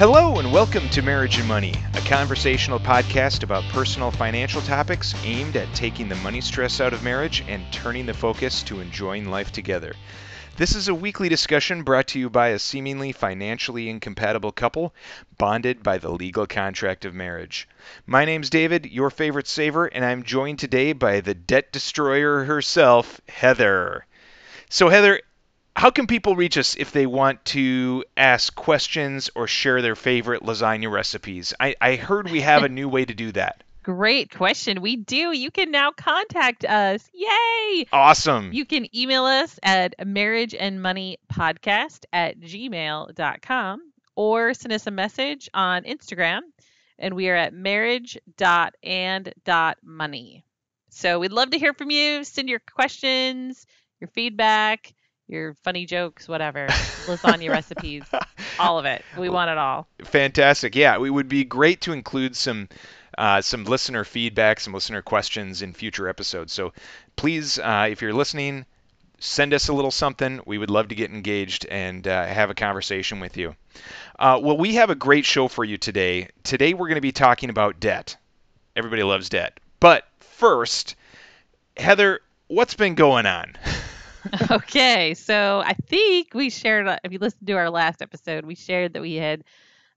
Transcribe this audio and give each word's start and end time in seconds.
Hello, 0.00 0.36
and 0.36 0.50
welcome 0.50 0.88
to 0.88 1.02
Marriage 1.02 1.36
and 1.36 1.46
Money, 1.46 1.74
a 1.92 2.00
conversational 2.00 2.78
podcast 2.78 3.42
about 3.42 3.64
personal 3.64 4.10
financial 4.10 4.62
topics 4.62 5.14
aimed 5.24 5.56
at 5.56 5.74
taking 5.74 6.08
the 6.08 6.14
money 6.14 6.40
stress 6.40 6.80
out 6.80 6.94
of 6.94 7.04
marriage 7.04 7.44
and 7.48 7.70
turning 7.70 8.06
the 8.06 8.14
focus 8.14 8.62
to 8.62 8.80
enjoying 8.80 9.28
life 9.28 9.52
together. 9.52 9.92
This 10.56 10.74
is 10.74 10.88
a 10.88 10.94
weekly 10.94 11.28
discussion 11.28 11.82
brought 11.82 12.06
to 12.06 12.18
you 12.18 12.30
by 12.30 12.48
a 12.48 12.58
seemingly 12.58 13.12
financially 13.12 13.90
incompatible 13.90 14.52
couple 14.52 14.94
bonded 15.36 15.82
by 15.82 15.98
the 15.98 16.10
legal 16.10 16.46
contract 16.46 17.04
of 17.04 17.12
marriage. 17.12 17.68
My 18.06 18.24
name's 18.24 18.48
David, 18.48 18.86
your 18.86 19.10
favorite 19.10 19.48
saver, 19.48 19.84
and 19.84 20.02
I'm 20.02 20.22
joined 20.22 20.60
today 20.60 20.94
by 20.94 21.20
the 21.20 21.34
debt 21.34 21.72
destroyer 21.72 22.44
herself, 22.44 23.20
Heather. 23.28 24.06
So, 24.70 24.88
Heather, 24.88 25.20
how 25.76 25.90
can 25.90 26.06
people 26.06 26.36
reach 26.36 26.56
us 26.58 26.76
if 26.76 26.92
they 26.92 27.06
want 27.06 27.44
to 27.46 28.04
ask 28.16 28.54
questions 28.54 29.30
or 29.34 29.46
share 29.46 29.80
their 29.82 29.96
favorite 29.96 30.42
lasagna 30.42 30.90
recipes? 30.90 31.54
I, 31.58 31.74
I 31.80 31.96
heard 31.96 32.30
we 32.30 32.42
have 32.42 32.62
a 32.64 32.68
new 32.68 32.88
way 32.88 33.04
to 33.04 33.14
do 33.14 33.32
that. 33.32 33.62
Great 33.82 34.30
question. 34.30 34.82
We 34.82 34.96
do. 34.96 35.32
You 35.32 35.50
can 35.50 35.70
now 35.70 35.90
contact 35.92 36.66
us. 36.66 37.08
Yay! 37.14 37.86
Awesome. 37.92 38.52
You 38.52 38.66
can 38.66 38.94
email 38.94 39.24
us 39.24 39.58
at 39.62 39.96
marriageandmoneypodcast 39.98 42.04
at 42.12 42.38
gmail.com 42.40 43.92
or 44.16 44.52
send 44.52 44.74
us 44.74 44.86
a 44.86 44.90
message 44.90 45.48
on 45.54 45.84
Instagram, 45.84 46.40
and 46.98 47.14
we 47.14 47.30
are 47.30 47.36
at 47.36 47.54
marriage.and.money. 47.54 50.44
So 50.90 51.20
we'd 51.20 51.32
love 51.32 51.50
to 51.50 51.58
hear 51.58 51.72
from 51.72 51.90
you. 51.90 52.22
Send 52.24 52.50
your 52.50 52.58
questions, 52.58 53.64
your 53.98 54.08
feedback 54.08 54.92
your 55.30 55.54
funny 55.62 55.86
jokes, 55.86 56.28
whatever, 56.28 56.66
lasagna 57.06 57.50
recipes, 57.50 58.02
all 58.58 58.78
of 58.78 58.84
it. 58.84 59.04
We 59.16 59.28
want 59.28 59.50
it 59.50 59.58
all. 59.58 59.86
Fantastic. 60.04 60.74
Yeah, 60.74 60.96
it 60.96 61.10
would 61.10 61.28
be 61.28 61.44
great 61.44 61.80
to 61.82 61.92
include 61.92 62.36
some 62.36 62.68
uh, 63.16 63.40
some 63.40 63.64
listener 63.64 64.04
feedback, 64.04 64.60
some 64.60 64.72
listener 64.72 65.02
questions 65.02 65.62
in 65.62 65.72
future 65.72 66.08
episodes. 66.08 66.52
So 66.52 66.72
please, 67.16 67.58
uh, 67.58 67.88
if 67.90 68.02
you're 68.02 68.12
listening, 68.12 68.64
send 69.18 69.52
us 69.54 69.68
a 69.68 69.72
little 69.72 69.90
something. 69.90 70.40
We 70.46 70.58
would 70.58 70.70
love 70.70 70.88
to 70.88 70.94
get 70.94 71.10
engaged 71.10 71.66
and 71.66 72.06
uh, 72.06 72.26
have 72.26 72.50
a 72.50 72.54
conversation 72.54 73.20
with 73.20 73.36
you. 73.36 73.54
Uh, 74.18 74.40
well, 74.42 74.56
we 74.56 74.74
have 74.74 74.90
a 74.90 74.94
great 74.94 75.24
show 75.24 75.48
for 75.48 75.64
you 75.64 75.76
today. 75.76 76.28
Today 76.42 76.74
we're 76.74 76.88
going 76.88 76.96
to 76.96 77.00
be 77.00 77.12
talking 77.12 77.50
about 77.50 77.80
debt. 77.80 78.16
Everybody 78.74 79.02
loves 79.02 79.28
debt. 79.28 79.60
But 79.80 80.04
first, 80.20 80.96
Heather, 81.76 82.20
what's 82.48 82.74
been 82.74 82.94
going 82.94 83.26
on? 83.26 83.54
okay, 84.50 85.14
so 85.14 85.62
I 85.64 85.74
think 85.74 86.34
we 86.34 86.50
shared. 86.50 86.86
Uh, 86.86 86.98
if 87.04 87.12
you 87.12 87.18
listened 87.18 87.46
to 87.46 87.52
our 87.54 87.70
last 87.70 88.02
episode, 88.02 88.44
we 88.44 88.54
shared 88.54 88.92
that 88.94 89.02
we 89.02 89.14
had 89.14 89.44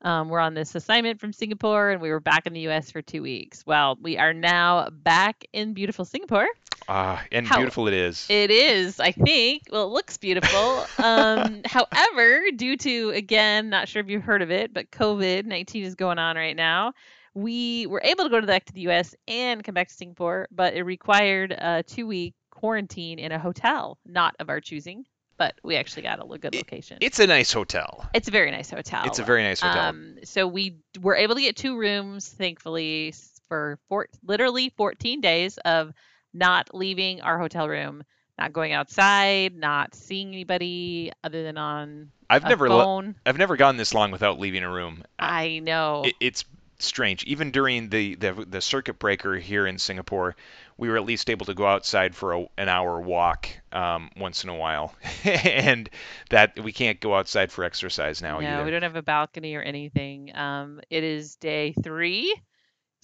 um, 0.03 0.29
we're 0.29 0.39
on 0.39 0.53
this 0.53 0.75
assignment 0.75 1.19
from 1.19 1.31
Singapore 1.31 1.89
and 1.89 2.01
we 2.01 2.09
were 2.09 2.19
back 2.19 2.45
in 2.45 2.53
the 2.53 2.61
U.S. 2.61 2.91
for 2.91 3.01
two 3.01 3.21
weeks. 3.21 3.65
Well, 3.65 3.97
we 4.01 4.17
are 4.17 4.33
now 4.33 4.89
back 4.91 5.45
in 5.53 5.73
beautiful 5.73 6.03
Singapore. 6.03 6.47
Ah, 6.89 7.19
uh, 7.19 7.23
and 7.31 7.47
How, 7.47 7.57
beautiful 7.57 7.87
it 7.87 7.93
is. 7.93 8.27
It 8.29 8.51
is, 8.51 8.99
I 8.99 9.13
think. 9.13 9.63
Well, 9.71 9.85
it 9.85 9.91
looks 9.93 10.17
beautiful. 10.17 10.85
um, 11.03 11.61
however, 11.65 12.43
due 12.53 12.75
to 12.75 13.11
again, 13.11 13.69
not 13.69 13.87
sure 13.87 14.01
if 14.01 14.09
you've 14.09 14.23
heard 14.23 14.41
of 14.41 14.51
it, 14.51 14.73
but 14.73 14.91
COVID 14.91 15.45
nineteen 15.45 15.85
is 15.85 15.95
going 15.95 16.19
on 16.19 16.35
right 16.35 16.55
now. 16.55 16.93
We 17.33 17.87
were 17.87 18.01
able 18.03 18.25
to 18.25 18.29
go 18.29 18.45
back 18.45 18.65
to 18.65 18.73
the 18.73 18.81
U.S. 18.81 19.15
and 19.27 19.63
come 19.63 19.73
back 19.73 19.87
to 19.87 19.93
Singapore, 19.93 20.47
but 20.51 20.73
it 20.73 20.83
required 20.83 21.51
a 21.51 21.81
two-week 21.81 22.35
quarantine 22.63 23.19
in 23.19 23.33
a 23.33 23.37
hotel, 23.37 23.99
not 24.05 24.33
of 24.39 24.49
our 24.49 24.61
choosing, 24.61 25.03
but 25.37 25.53
we 25.63 25.75
actually 25.75 26.01
got 26.01 26.21
a 26.23 26.37
good 26.37 26.55
location. 26.55 26.97
It's 27.01 27.19
a 27.19 27.27
nice 27.27 27.51
hotel. 27.51 28.09
It's 28.13 28.29
a 28.29 28.31
very 28.31 28.51
nice 28.51 28.69
hotel. 28.69 29.03
It's 29.05 29.19
a 29.19 29.23
very 29.23 29.43
nice 29.43 29.59
hotel. 29.59 29.89
Um, 29.89 30.15
so 30.23 30.47
we 30.47 30.77
were 31.01 31.13
able 31.13 31.35
to 31.35 31.41
get 31.41 31.57
two 31.57 31.77
rooms, 31.77 32.29
thankfully, 32.29 33.13
for 33.49 33.79
four, 33.89 34.07
literally 34.25 34.69
14 34.77 35.19
days 35.19 35.57
of 35.65 35.91
not 36.33 36.73
leaving 36.73 37.19
our 37.19 37.37
hotel 37.37 37.67
room, 37.67 38.01
not 38.39 38.53
going 38.53 38.71
outside, 38.71 39.53
not 39.53 39.93
seeing 39.93 40.29
anybody 40.29 41.11
other 41.21 41.43
than 41.43 41.57
on 41.57 42.11
I've 42.29 42.45
never 42.45 42.69
phone. 42.69 43.15
I've 43.25 43.37
never 43.37 43.57
gone 43.57 43.75
this 43.75 43.93
long 43.93 44.09
without 44.11 44.39
leaving 44.39 44.63
a 44.63 44.71
room. 44.71 45.03
I 45.19 45.59
know. 45.59 46.03
It, 46.05 46.15
it's 46.21 46.45
strange. 46.85 47.23
Even 47.25 47.51
during 47.51 47.89
the, 47.89 48.15
the 48.15 48.45
the 48.47 48.61
circuit 48.61 48.99
breaker 48.99 49.35
here 49.35 49.65
in 49.65 49.77
Singapore, 49.77 50.35
we 50.77 50.89
were 50.89 50.97
at 50.97 51.05
least 51.05 51.29
able 51.29 51.45
to 51.45 51.53
go 51.53 51.65
outside 51.65 52.15
for 52.15 52.33
a, 52.33 52.45
an 52.57 52.69
hour 52.69 52.99
walk 52.99 53.49
um, 53.71 54.09
once 54.17 54.43
in 54.43 54.49
a 54.49 54.55
while, 54.55 54.93
and 55.23 55.89
that 56.29 56.59
we 56.59 56.71
can't 56.71 56.99
go 56.99 57.15
outside 57.15 57.51
for 57.51 57.63
exercise 57.63 58.21
now. 58.21 58.39
No, 58.39 58.47
either. 58.47 58.65
we 58.65 58.71
don't 58.71 58.83
have 58.83 58.95
a 58.95 59.03
balcony 59.03 59.55
or 59.55 59.61
anything. 59.61 60.35
Um, 60.35 60.81
it 60.89 61.03
is 61.03 61.35
day 61.35 61.73
three. 61.83 62.35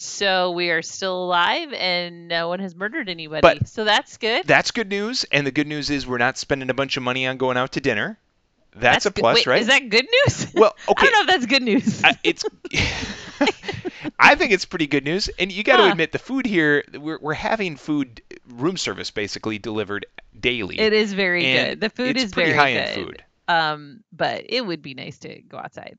So 0.02 0.52
we 0.52 0.70
are 0.70 0.82
still 0.82 1.26
alive 1.26 1.74
and 1.74 2.30
no 2.30 2.48
one 2.48 2.62
has 2.62 2.74
murdered 2.74 3.10
anybody. 3.10 3.42
But 3.42 3.68
so 3.68 3.84
that's 3.84 4.16
good. 4.16 4.48
That's 4.48 4.72
good 4.72 4.88
news. 4.88 5.26
And 5.30 5.46
the 5.46 5.52
good 5.52 5.68
news 5.68 5.90
is 5.90 6.08
we're 6.08 6.18
not 6.18 6.38
spending 6.38 6.70
a 6.70 6.74
bunch 6.74 6.96
of 6.96 7.04
money 7.04 7.28
on 7.28 7.36
going 7.36 7.58
out 7.58 7.74
to 7.74 7.82
dinner. 7.82 8.18
That's, 8.72 9.04
that's 9.04 9.06
a 9.08 9.12
plus, 9.12 9.36
wait, 9.36 9.48
right? 9.48 9.62
Is 9.62 9.68
that 9.68 9.90
good 9.90 10.08
news? 10.10 10.54
Well, 10.54 10.74
okay. 10.88 11.08
I 11.08 11.12
don't 11.12 11.14
know 11.14 11.22
if 11.22 11.28
that's 11.28 11.46
good 11.48 11.64
news. 11.64 12.02
it's. 12.24 12.46
I 14.20 14.36
think 14.36 14.52
it's 14.52 14.66
pretty 14.66 14.88
good 14.88 15.04
news, 15.04 15.30
and 15.40 15.52
you 15.52 15.64
got 15.64 15.78
to 15.78 15.84
huh. 15.84 15.92
admit 15.92 16.12
the 16.12 16.20
food 16.20 16.46
here. 16.46 16.84
We're 16.94 17.20
we're 17.20 17.34
having 17.34 17.76
food 17.76 18.22
room 18.48 18.78
service 18.78 19.12
basically 19.12 19.60
delivered 19.60 20.06
daily. 20.40 20.80
It 20.80 20.94
is 20.94 21.14
very 21.14 21.42
good. 21.42 21.82
The 21.82 21.90
food 21.90 22.18
is 22.18 22.34
very 22.34 22.54
high 22.54 22.74
good. 22.74 22.96
food. 22.96 23.24
Um, 23.48 24.04
but 24.12 24.46
it 24.48 24.66
would 24.66 24.82
be 24.82 24.94
nice 24.94 25.18
to 25.20 25.42
go 25.42 25.58
outside. 25.58 25.98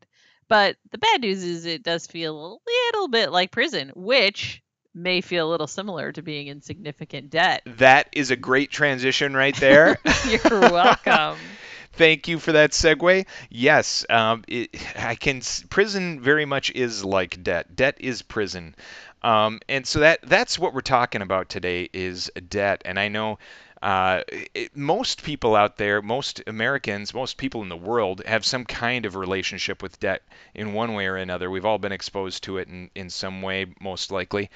But 0.48 0.76
the 0.90 0.98
bad 0.98 1.20
news 1.20 1.44
is 1.44 1.64
it 1.64 1.82
does 1.82 2.06
feel 2.06 2.34
a 2.36 2.58
little 2.92 3.08
bit 3.08 3.30
like 3.30 3.52
prison, 3.52 3.92
which 3.94 4.62
may 4.94 5.20
feel 5.20 5.48
a 5.48 5.50
little 5.50 5.66
similar 5.66 6.12
to 6.12 6.22
being 6.22 6.48
in 6.48 6.60
significant 6.60 7.30
debt. 7.30 7.62
That 7.78 8.08
is 8.12 8.30
a 8.30 8.36
great 8.36 8.70
transition 8.70 9.34
right 9.34 9.54
there. 9.56 9.98
You're 10.28 10.60
welcome. 10.60 11.38
Thank 11.92 12.28
you 12.28 12.38
for 12.38 12.52
that 12.52 12.70
segue. 12.70 13.26
Yes, 13.50 14.06
um, 14.08 14.44
it, 14.48 14.70
I 14.96 15.14
can. 15.16 15.42
Prison 15.68 16.20
very 16.20 16.44
much 16.44 16.70
is 16.70 17.04
like 17.04 17.42
debt. 17.42 17.74
Debt 17.76 17.96
is 17.98 18.22
prison, 18.22 18.74
um, 19.22 19.60
and 19.68 19.86
so 19.86 20.00
that 20.00 20.20
that's 20.22 20.58
what 20.58 20.72
we're 20.72 20.80
talking 20.82 21.20
about 21.22 21.48
today 21.48 21.88
is 21.92 22.30
debt. 22.48 22.82
And 22.84 22.98
I 22.98 23.08
know. 23.08 23.38
Uh, 23.82 24.22
it, 24.54 24.76
most 24.76 25.22
people 25.22 25.56
out 25.56 25.78
there, 25.78 26.02
most 26.02 26.42
Americans, 26.46 27.14
most 27.14 27.38
people 27.38 27.62
in 27.62 27.70
the 27.70 27.76
world 27.76 28.22
have 28.26 28.44
some 28.44 28.62
kind 28.66 29.06
of 29.06 29.16
relationship 29.16 29.82
with 29.82 29.98
debt 29.98 30.20
in 30.54 30.74
one 30.74 30.92
way 30.92 31.06
or 31.06 31.16
another. 31.16 31.50
We've 31.50 31.64
all 31.64 31.78
been 31.78 31.90
exposed 31.90 32.42
to 32.44 32.58
it 32.58 32.68
in, 32.68 32.90
in 32.94 33.08
some 33.08 33.40
way, 33.40 33.72
most 33.80 34.10
likely. 34.10 34.50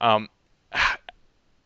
Um, 0.00 0.30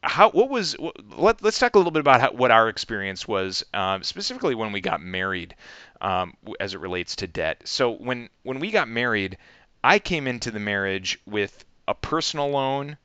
how 0.05 0.31
what 0.31 0.49
was 0.49 0.77
let, 1.17 1.45
us 1.45 1.59
talk 1.59 1.75
a 1.75 1.79
little 1.79 1.91
bit 1.91 2.01
about 2.01 2.21
how, 2.21 2.33
what 2.33 2.51
our 2.51 2.69
experience 2.69 3.27
was 3.27 3.65
um, 3.73 4.03
specifically 4.03 4.55
when 4.55 4.73
we 4.73 4.81
got 4.81 5.01
married 5.01 5.55
um, 6.01 6.35
as 6.61 6.75
it 6.75 6.81
relates 6.81 7.17
to 7.17 7.27
debt. 7.27 7.63
So 7.65 7.93
when 7.93 8.29
when 8.43 8.61
we 8.61 8.71
got 8.71 8.89
married 8.89 9.39
i 9.83 9.99
came 9.99 10.27
into 10.27 10.51
the 10.51 10.61
marriage 10.61 11.21
with 11.27 11.65
a 11.89 11.95
personal 11.95 12.51
loan 12.51 12.97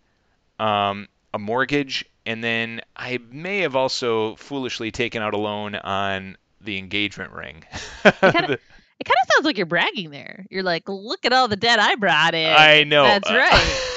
um, 0.59 1.07
a 1.33 1.39
mortgage 1.39 2.05
and 2.25 2.43
then 2.43 2.81
i 2.95 3.19
may 3.31 3.59
have 3.59 3.75
also 3.75 4.35
foolishly 4.35 4.91
taken 4.91 5.21
out 5.21 5.33
a 5.33 5.37
loan 5.37 5.75
on 5.75 6.37
the 6.61 6.77
engagement 6.77 7.31
ring. 7.31 7.63
It 8.03 8.19
kind 8.19 8.49
of 8.51 8.59
sounds 9.33 9.45
like 9.45 9.57
you're 9.57 9.65
bragging 9.65 10.09
there. 10.09 10.45
You're 10.49 10.63
like 10.63 10.87
look 10.87 11.25
at 11.25 11.33
all 11.33 11.47
the 11.47 11.55
debt 11.55 11.79
i 11.79 11.95
brought 11.95 12.35
in. 12.35 12.53
I 12.53 12.83
know. 12.83 13.03
That's 13.03 13.29
right 13.29 13.81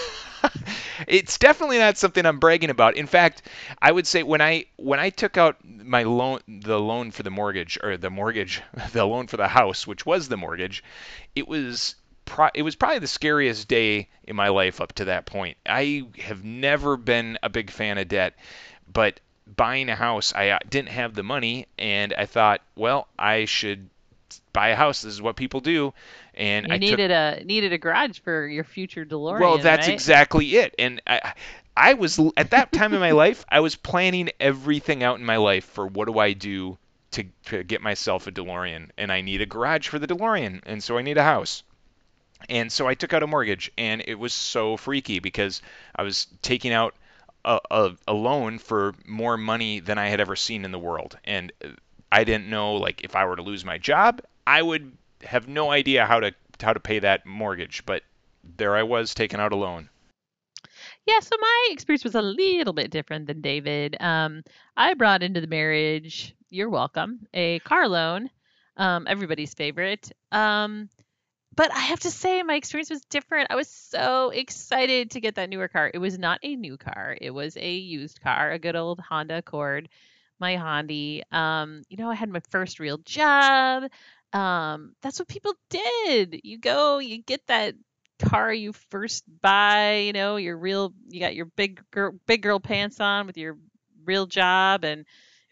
it's 1.06 1.38
definitely 1.38 1.78
not 1.78 1.98
something 1.98 2.24
I'm 2.24 2.38
bragging 2.38 2.70
about. 2.70 2.96
In 2.96 3.06
fact, 3.06 3.42
I 3.80 3.92
would 3.92 4.06
say 4.06 4.22
when 4.22 4.40
I 4.40 4.66
when 4.76 5.00
I 5.00 5.10
took 5.10 5.36
out 5.36 5.56
my 5.64 6.02
loan, 6.02 6.40
the 6.46 6.80
loan 6.80 7.10
for 7.10 7.22
the 7.22 7.30
mortgage 7.30 7.78
or 7.82 7.96
the 7.96 8.10
mortgage, 8.10 8.62
the 8.92 9.04
loan 9.04 9.26
for 9.26 9.36
the 9.36 9.48
house, 9.48 9.86
which 9.86 10.06
was 10.06 10.28
the 10.28 10.36
mortgage, 10.36 10.82
it 11.34 11.48
was 11.48 11.96
it 12.54 12.62
was 12.62 12.76
probably 12.76 12.98
the 12.98 13.06
scariest 13.06 13.68
day 13.68 14.08
in 14.24 14.36
my 14.36 14.48
life 14.48 14.80
up 14.80 14.92
to 14.94 15.04
that 15.06 15.26
point. 15.26 15.56
I 15.66 16.04
have 16.18 16.44
never 16.44 16.96
been 16.96 17.38
a 17.42 17.50
big 17.50 17.70
fan 17.70 17.98
of 17.98 18.08
debt, 18.08 18.34
but 18.90 19.20
buying 19.56 19.88
a 19.88 19.96
house, 19.96 20.32
I 20.34 20.50
uh, 20.50 20.58
didn't 20.68 20.90
have 20.90 21.14
the 21.14 21.22
money, 21.22 21.66
and 21.78 22.14
I 22.14 22.26
thought, 22.26 22.62
well, 22.76 23.08
I 23.18 23.44
should 23.44 23.90
buy 24.52 24.68
a 24.68 24.76
house. 24.76 25.02
This 25.02 25.12
is 25.12 25.22
what 25.22 25.36
people 25.36 25.60
do. 25.60 25.92
And 26.34 26.66
you 26.68 26.74
I 26.74 26.78
needed 26.78 27.08
took, 27.08 27.42
a 27.42 27.44
needed 27.44 27.72
a 27.72 27.78
garage 27.78 28.18
for 28.20 28.46
your 28.46 28.64
future 28.64 29.04
DeLorean. 29.04 29.40
Well, 29.40 29.58
that's 29.58 29.86
right? 29.86 29.94
exactly 29.94 30.56
it. 30.56 30.74
And 30.78 31.00
I, 31.06 31.34
I 31.76 31.94
was 31.94 32.18
at 32.36 32.50
that 32.50 32.72
time 32.72 32.94
in 32.94 33.00
my 33.00 33.12
life, 33.12 33.44
I 33.48 33.60
was 33.60 33.76
planning 33.76 34.30
everything 34.40 35.02
out 35.02 35.18
in 35.18 35.24
my 35.24 35.36
life 35.36 35.64
for 35.64 35.86
what 35.86 36.06
do 36.06 36.18
I 36.18 36.32
do 36.32 36.78
to, 37.12 37.24
to 37.46 37.62
get 37.62 37.82
myself 37.82 38.26
a 38.26 38.32
DeLorean, 38.32 38.90
and 38.96 39.12
I 39.12 39.20
need 39.20 39.40
a 39.40 39.46
garage 39.46 39.88
for 39.88 39.98
the 39.98 40.06
DeLorean, 40.06 40.62
and 40.64 40.82
so 40.82 40.98
I 40.98 41.02
need 41.02 41.18
a 41.18 41.22
house. 41.22 41.62
And 42.48 42.72
so 42.72 42.88
I 42.88 42.94
took 42.94 43.12
out 43.12 43.22
a 43.22 43.26
mortgage, 43.26 43.70
and 43.78 44.02
it 44.06 44.16
was 44.16 44.34
so 44.34 44.76
freaky 44.76 45.18
because 45.20 45.62
I 45.94 46.02
was 46.02 46.26
taking 46.40 46.72
out 46.72 46.94
a, 47.44 47.60
a, 47.70 47.92
a 48.08 48.12
loan 48.12 48.58
for 48.58 48.94
more 49.06 49.36
money 49.36 49.80
than 49.80 49.98
I 49.98 50.08
had 50.08 50.20
ever 50.20 50.36
seen 50.36 50.64
in 50.64 50.72
the 50.72 50.78
world, 50.78 51.18
and 51.24 51.52
I 52.10 52.24
didn't 52.24 52.48
know 52.48 52.74
like 52.74 53.04
if 53.04 53.14
I 53.14 53.24
were 53.26 53.36
to 53.36 53.42
lose 53.42 53.64
my 53.64 53.78
job, 53.78 54.22
I 54.46 54.60
would 54.60 54.92
have 55.24 55.48
no 55.48 55.70
idea 55.70 56.06
how 56.06 56.20
to 56.20 56.32
how 56.60 56.72
to 56.72 56.80
pay 56.80 56.98
that 57.00 57.26
mortgage. 57.26 57.84
But 57.86 58.02
there 58.56 58.76
I 58.76 58.82
was 58.82 59.14
taking 59.14 59.40
out 59.40 59.52
a 59.52 59.56
loan. 59.56 59.88
Yeah, 61.06 61.20
so 61.20 61.36
my 61.40 61.68
experience 61.70 62.04
was 62.04 62.14
a 62.14 62.22
little 62.22 62.72
bit 62.72 62.90
different 62.90 63.26
than 63.26 63.40
David. 63.40 63.96
Um, 64.00 64.42
I 64.76 64.94
brought 64.94 65.22
into 65.22 65.40
the 65.40 65.46
marriage, 65.46 66.34
you're 66.48 66.70
welcome, 66.70 67.26
a 67.34 67.58
car 67.60 67.88
loan, 67.88 68.30
um, 68.76 69.06
everybody's 69.08 69.54
favorite. 69.54 70.12
Um, 70.30 70.88
but 71.54 71.72
I 71.72 71.80
have 71.80 72.00
to 72.00 72.10
say, 72.10 72.42
my 72.42 72.54
experience 72.54 72.88
was 72.88 73.04
different. 73.04 73.48
I 73.50 73.56
was 73.56 73.68
so 73.68 74.30
excited 74.30 75.10
to 75.10 75.20
get 75.20 75.34
that 75.34 75.50
newer 75.50 75.68
car. 75.68 75.90
It 75.92 75.98
was 75.98 76.18
not 76.18 76.38
a 76.42 76.56
new 76.56 76.76
car, 76.76 77.16
it 77.20 77.30
was 77.30 77.56
a 77.56 77.72
used 77.74 78.20
car, 78.20 78.52
a 78.52 78.58
good 78.58 78.76
old 78.76 79.00
Honda 79.00 79.38
Accord, 79.38 79.88
my 80.38 80.56
Honda. 80.56 81.22
Um, 81.32 81.82
you 81.88 81.96
know, 81.96 82.10
I 82.10 82.14
had 82.14 82.30
my 82.30 82.40
first 82.50 82.78
real 82.78 82.98
job. 82.98 83.84
Um, 84.32 84.94
that's 85.02 85.18
what 85.18 85.28
people 85.28 85.54
did. 85.68 86.40
You 86.44 86.58
go, 86.58 86.98
you 86.98 87.22
get 87.22 87.46
that 87.48 87.74
car 88.18 88.52
you 88.52 88.72
first 88.72 89.24
buy, 89.42 89.98
you 89.98 90.12
know, 90.12 90.36
your 90.36 90.56
real, 90.56 90.94
you 91.08 91.20
got 91.20 91.34
your 91.34 91.46
big 91.46 91.82
girl, 91.90 92.12
big 92.26 92.42
girl 92.42 92.60
pants 92.60 93.00
on 93.00 93.26
with 93.26 93.36
your 93.36 93.58
real 94.04 94.26
job 94.26 94.84
and 94.84 95.04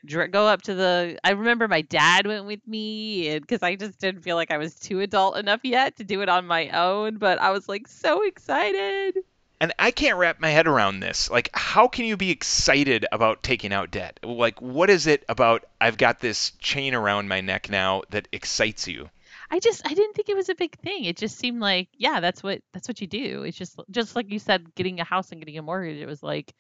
dr- 0.07 0.31
go 0.31 0.47
up 0.47 0.63
to 0.63 0.75
the. 0.75 1.19
I 1.25 1.31
remember 1.33 1.69
my 1.69 1.83
dad 1.83 2.27
went 2.27 2.47
with 2.47 2.67
me 2.67 3.39
because 3.39 3.63
I 3.63 3.77
just 3.77 4.01
didn't 4.01 4.23
feel 4.23 4.37
like 4.37 4.51
I 4.51 4.59
was 4.59 4.75
too 4.77 5.01
adult 5.01 5.37
enough 5.37 5.61
yet 5.65 5.97
to 5.97 6.05
do 6.05 6.23
it 6.23 6.29
on 6.29 6.47
my 6.47 6.71
own, 6.71 7.19
but 7.19 7.41
I 7.41 7.51
was 7.51 7.69
like 7.69 7.89
so 7.89 8.23
excited. 8.25 9.17
And 9.61 9.75
I 9.79 9.91
can't 9.91 10.17
wrap 10.17 10.41
my 10.41 10.49
head 10.49 10.67
around 10.67 11.01
this. 11.01 11.31
Like, 11.31 11.51
how 11.53 11.87
can 11.87 12.07
you 12.07 12.17
be 12.17 12.31
excited 12.31 13.05
about 13.13 13.43
taking 13.43 13.75
out 13.75 13.91
debt? 13.91 14.19
Like, 14.23 14.63
what 14.63 14.89
is 14.89 15.07
it 15.07 15.23
about 15.29 15.65
I've 15.79 15.99
got 15.99 16.19
this 16.21 16.53
chain 16.53 16.95
around 16.95 17.29
my 17.29 17.43
neck 17.43 17.69
now 17.69 18.03
that 18.09 18.27
excites 18.33 18.89
you? 18.89 19.11
I 19.51 19.59
just 19.59 19.83
I 19.85 19.95
didn't 19.95 20.15
think 20.15 20.29
it 20.29 20.37
was 20.37 20.49
a 20.49 20.55
big 20.55 20.79
thing. 20.79 21.05
It 21.05 21.17
just 21.17 21.37
seemed 21.37 21.61
like 21.61 21.89
yeah, 21.97 22.21
that's 22.21 22.43
what 22.43 22.63
that's 22.73 22.89
what 22.89 23.01
you 23.01 23.07
do. 23.07 23.43
It's 23.43 23.59
just 23.59 23.79
just 23.91 24.15
like 24.15 24.31
you 24.31 24.39
said, 24.39 24.75
getting 24.75 25.01
a 25.01 25.05
house 25.05 25.33
and 25.33 25.41
getting 25.41 25.59
a 25.59 25.63
mortgage. 25.63 26.01
It 26.01 26.07
was 26.07 26.23
like 26.23 26.55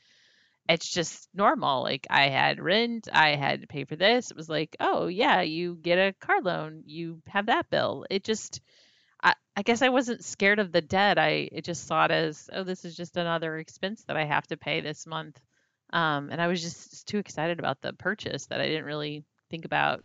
it's 0.68 0.88
just 0.88 1.28
normal. 1.32 1.82
Like 1.82 2.06
I 2.10 2.28
had 2.28 2.60
rent, 2.60 3.08
I 3.12 3.36
had 3.36 3.60
to 3.60 3.66
pay 3.66 3.84
for 3.84 3.96
this. 3.96 4.30
It 4.30 4.36
was 4.36 4.48
like 4.48 4.76
oh 4.80 5.06
yeah, 5.06 5.40
you 5.42 5.76
get 5.80 5.98
a 5.98 6.14
car 6.20 6.40
loan, 6.42 6.82
you 6.84 7.22
have 7.28 7.46
that 7.46 7.70
bill. 7.70 8.06
It 8.10 8.24
just 8.24 8.60
I, 9.60 9.62
guess 9.62 9.82
I 9.82 9.90
wasn't 9.90 10.24
scared 10.24 10.58
of 10.58 10.72
the 10.72 10.80
debt. 10.80 11.18
I 11.18 11.50
just 11.62 11.86
saw 11.86 12.06
it 12.06 12.10
as 12.10 12.48
oh 12.52 12.64
this 12.64 12.84
is 12.84 12.96
just 12.96 13.16
another 13.16 13.58
expense 13.58 14.02
that 14.04 14.16
I 14.16 14.24
have 14.24 14.46
to 14.48 14.56
pay 14.56 14.80
this 14.80 15.06
month. 15.06 15.40
Um, 15.92 16.30
and 16.30 16.40
I 16.40 16.46
was 16.46 16.62
just 16.62 17.06
too 17.06 17.18
excited 17.18 17.58
about 17.58 17.80
the 17.82 17.92
purchase 17.92 18.46
that 18.46 18.60
I 18.60 18.66
didn't 18.66 18.84
really 18.84 19.24
think 19.50 19.64
about 19.64 20.04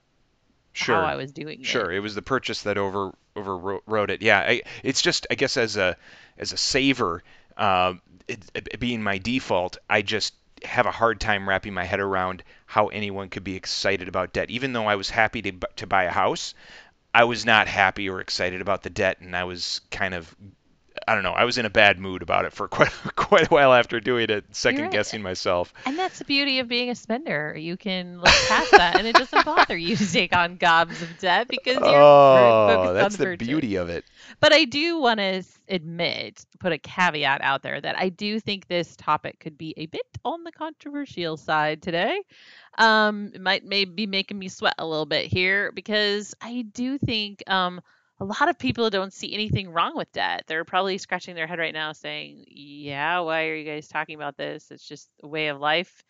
Sure. 0.74 0.98
how 0.98 1.04
I 1.04 1.16
was 1.16 1.32
doing 1.32 1.62
it. 1.62 1.66
Sure, 1.66 1.90
it 1.90 2.00
was 2.02 2.16
the 2.16 2.22
purchase 2.22 2.64
that 2.64 2.78
over 2.78 3.14
overrode 3.34 4.10
it. 4.10 4.22
Yeah, 4.22 4.40
I, 4.40 4.64
it's 4.84 5.02
just 5.02 5.26
I 5.32 5.36
guess 5.36 5.56
as 5.56 5.78
a 5.78 5.96
as 6.38 6.52
a 6.52 6.58
saver, 6.58 7.24
uh, 7.56 7.94
it, 8.28 8.40
it 8.54 8.80
being 8.80 9.02
my 9.02 9.18
default, 9.18 9.78
I 9.90 10.02
just 10.02 10.34
have 10.64 10.86
a 10.86 10.92
hard 10.92 11.22
time 11.22 11.48
wrapping 11.48 11.74
my 11.74 11.86
head 11.86 12.00
around 12.02 12.44
how 12.66 12.88
anyone 12.88 13.30
could 13.30 13.44
be 13.44 13.56
excited 13.56 14.08
about 14.10 14.34
debt. 14.34 14.50
Even 14.50 14.74
though 14.74 14.88
I 14.88 14.96
was 14.96 15.10
happy 15.10 15.42
to 15.44 15.54
to 15.78 15.88
buy 15.88 16.04
a 16.04 16.12
house, 16.12 16.54
I 17.16 17.24
was 17.24 17.46
not 17.46 17.70
happy 17.70 18.10
or 18.10 18.20
excited 18.20 18.60
about 18.60 18.84
the 18.84 18.90
debt, 18.90 19.22
and 19.22 19.38
I 19.38 19.46
was 19.46 19.80
kind 19.90 20.14
of 20.14 20.36
I 21.08 21.14
don't 21.14 21.24
know. 21.24 21.34
I 21.34 21.44
was 21.46 21.58
in 21.58 21.66
a 21.66 21.70
bad 21.70 22.00
mood 22.00 22.22
about 22.22 22.46
it 22.46 22.54
for 22.54 22.68
quite 22.70 22.92
quite 23.16 23.46
a 23.48 23.50
while 23.50 23.74
after 23.74 24.00
doing 24.00 24.30
it, 24.30 24.46
second 24.52 24.84
right. 24.84 24.92
guessing 24.92 25.22
myself. 25.22 25.74
And 25.86 25.98
that's 25.98 26.20
the 26.20 26.26
beauty 26.26 26.60
of 26.60 26.68
being 26.68 26.90
a 26.90 26.96
spender. 26.96 27.56
You 27.56 27.78
can 27.78 28.18
look 28.18 28.34
past 28.48 28.72
that, 28.72 28.98
and 28.98 29.08
it 29.08 29.16
doesn't 29.16 29.46
bother 29.46 29.78
you 29.78 29.96
to 29.98 30.12
take 30.12 30.36
on 30.36 30.58
gobs 30.58 31.02
of 31.02 31.20
debt 31.20 31.48
because 31.48 31.76
you're 31.76 31.86
Oh, 31.86 32.68
focused 32.68 32.94
that's 32.96 33.20
on 33.20 33.30
the 33.32 33.38
beauty 33.38 33.76
of 33.76 33.90
it. 33.90 34.04
But 34.40 34.54
I 34.54 34.66
do 34.66 35.00
want 35.00 35.20
to 35.20 35.44
admit, 35.70 36.46
put 36.60 36.72
a 36.72 36.78
caveat 36.78 37.42
out 37.42 37.62
there 37.62 37.80
that 37.80 37.98
I 37.98 38.10
do 38.10 38.40
think 38.40 38.68
this 38.68 38.96
topic 38.96 39.40
could 39.40 39.58
be 39.58 39.74
a 39.78 39.86
bit 39.86 40.02
on 40.24 40.44
the 40.44 40.52
controversial 40.52 41.38
side 41.38 41.82
today. 41.82 42.22
Um, 42.78 43.32
it 43.34 43.42
might 43.42 43.64
maybe 43.64 43.92
be 43.92 44.08
making 44.08 44.38
me 44.40 44.50
sweat 44.50 44.76
a 44.80 44.86
little 44.86 45.06
bit 45.06 45.28
here 45.28 45.72
because 45.72 46.34
I 46.42 46.66
do 46.74 46.98
think 46.98 47.44
um, 47.50 47.82
a 48.20 48.26
lot 48.26 48.50
of 48.50 48.58
people 48.58 48.90
don't 48.90 49.14
see 49.14 49.34
anything 49.34 49.70
wrong 49.72 49.96
with 49.96 50.12
debt. 50.12 50.44
They're 50.48 50.64
probably 50.66 50.98
scratching 50.98 51.36
their 51.36 51.48
head 51.48 51.60
right 51.60 51.74
now 51.74 51.92
saying, 51.92 52.46
Yeah, 52.48 53.20
why 53.20 53.48
are 53.48 53.56
you 53.56 53.66
guys 53.66 53.88
talking 53.88 54.16
about 54.16 54.38
this? 54.38 54.72
It's 54.72 54.88
just 54.88 55.10
a 55.22 55.28
way 55.28 55.48
of 55.48 55.60
life. 55.60 56.04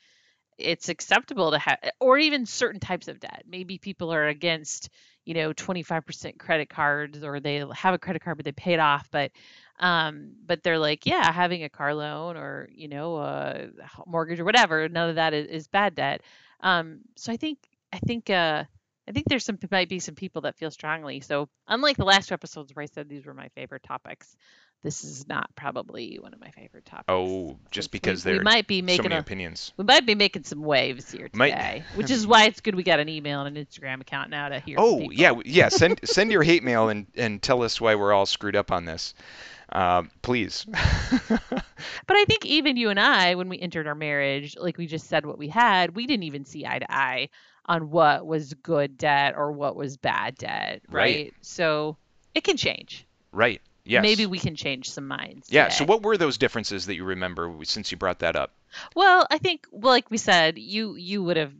It's 0.58 0.88
acceptable 0.90 1.52
to 1.52 1.60
have, 1.60 1.80
or 2.00 2.18
even 2.18 2.46
certain 2.46 2.80
types 2.80 3.08
of 3.08 3.20
debt. 3.20 3.44
Maybe 3.48 3.78
people 3.78 4.14
are 4.14 4.28
against, 4.28 4.90
you 5.26 5.34
know, 5.34 5.52
25% 5.52 6.38
credit 6.40 6.70
cards 6.70 7.24
or 7.24 7.40
they 7.40 7.64
have 7.74 7.94
a 7.94 8.00
credit 8.00 8.24
card 8.24 8.38
but 8.38 8.46
they 8.46 8.52
pay 8.52 8.74
it 8.74 8.80
off. 8.80 9.10
But 9.12 9.32
um, 9.80 10.34
but 10.46 10.64
they're 10.64 10.80
like, 10.80 11.06
yeah, 11.06 11.32
having 11.32 11.64
a 11.64 11.70
car 11.70 11.94
loan 11.94 12.38
or 12.38 12.70
you 12.72 12.88
know 12.88 13.18
a 13.18 13.68
mortgage 14.06 14.40
or 14.40 14.46
whatever, 14.46 14.88
none 14.88 15.10
of 15.10 15.16
that 15.16 15.34
is, 15.34 15.48
is 15.48 15.68
bad 15.68 15.96
debt. 15.96 16.22
Um, 16.62 17.00
so 17.16 17.34
I 17.34 17.38
think 17.38 17.60
I 17.92 18.00
think 18.00 18.30
uh, 18.30 18.66
I 19.08 19.12
think 19.12 19.28
there's 19.28 19.46
some 19.46 19.60
might 19.72 19.90
be 19.90 20.00
some 20.00 20.16
people 20.16 20.44
that 20.44 20.56
feel 20.56 20.72
strongly. 20.72 21.20
So 21.20 21.48
unlike 21.68 21.98
the 21.98 22.06
last 22.06 22.30
two 22.30 22.34
episodes 22.34 22.76
where 22.76 22.84
I 22.84 22.88
said 22.88 23.08
these 23.08 23.26
were 23.26 23.34
my 23.34 23.50
favorite 23.50 23.84
topics, 23.84 24.36
this 24.84 25.04
is 25.04 25.28
not 25.28 25.50
probably 25.56 26.18
one 26.20 26.34
of 26.34 26.40
my 26.40 26.52
favorite 26.52 26.86
topics. 26.86 27.06
Oh, 27.10 27.58
just 27.72 27.92
because 27.92 28.24
there 28.24 28.42
might 28.42 28.68
be 28.68 28.82
so 28.82 28.86
making 28.86 29.04
many 29.06 29.16
a 29.16 29.20
opinions. 29.20 29.74
we 29.78 29.84
might 29.84 30.06
be 30.06 30.16
making 30.16 30.44
some 30.44 30.62
waves 30.62 31.12
here 31.12 31.30
Might- 31.34 31.52
today, 31.52 31.84
which 31.96 32.12
is 32.12 32.26
why 32.28 32.46
it's 32.46 32.62
good 32.62 32.76
we 32.76 32.84
got 32.84 33.00
an 33.00 33.10
email 33.10 33.42
and 33.42 33.58
an 33.58 33.66
Instagram 33.66 34.02
account 34.02 34.30
now 34.30 34.50
to 34.50 34.60
hear. 34.60 34.78
Oh 34.80 35.10
yeah, 35.12 35.34
yeah. 35.44 35.70
Send 35.70 36.00
send 36.08 36.32
your 36.32 36.44
hate 36.44 36.64
mail 36.64 36.90
and 36.90 37.08
and 37.16 37.42
tell 37.42 37.64
us 37.64 37.82
why 37.82 37.96
we're 37.96 38.14
all 38.14 38.26
screwed 38.26 38.56
up 38.56 38.72
on 38.72 38.86
this, 38.86 39.14
um, 39.72 40.12
please. 40.22 40.66
But 42.08 42.18
I 42.18 42.26
think 42.26 42.46
even 42.46 42.78
you 42.78 42.90
and 42.90 43.00
I, 43.00 43.36
when 43.36 43.50
we 43.50 43.60
entered 43.60 43.88
our 43.88 43.96
marriage, 43.96 44.56
like 44.58 44.78
we 44.78 44.88
just 44.88 45.08
said 45.08 45.26
what 45.26 45.38
we 45.38 45.48
had, 45.48 45.96
we 45.96 46.08
didn't 46.08 46.24
even 46.24 46.46
see 46.46 46.66
eye 46.66 46.80
to 46.80 46.92
eye 46.92 47.30
on 47.66 47.90
what 47.90 48.26
was 48.26 48.54
good 48.56 48.98
debt 48.98 49.34
or 49.36 49.52
what 49.52 49.76
was 49.76 49.98
bad 49.98 50.36
debt, 50.38 50.82
Right. 50.90 51.02
right? 51.16 51.34
So 51.42 51.98
it 52.34 52.44
can 52.44 52.58
change. 52.58 53.06
right. 53.32 53.62
Yes. 53.88 54.02
Maybe 54.02 54.26
we 54.26 54.40
can 54.40 54.56
change 54.56 54.90
some 54.90 55.08
minds. 55.08 55.48
Yeah. 55.52 55.70
So 55.70 55.86
what 55.86 56.02
were 56.02 56.18
those 56.18 56.40
differences 56.40 56.88
that 56.88 56.96
you 56.96 57.04
remember 57.04 57.54
since 57.66 57.92
you 57.92 57.98
brought 58.00 58.18
that 58.20 58.36
up? 58.36 58.52
Well, 58.96 59.28
I 59.30 59.38
think, 59.38 59.68
well, 59.72 59.92
like 59.94 60.10
we 60.10 60.18
said, 60.18 60.58
you 60.58 60.96
you 60.96 61.22
would 61.24 61.38
have 61.38 61.54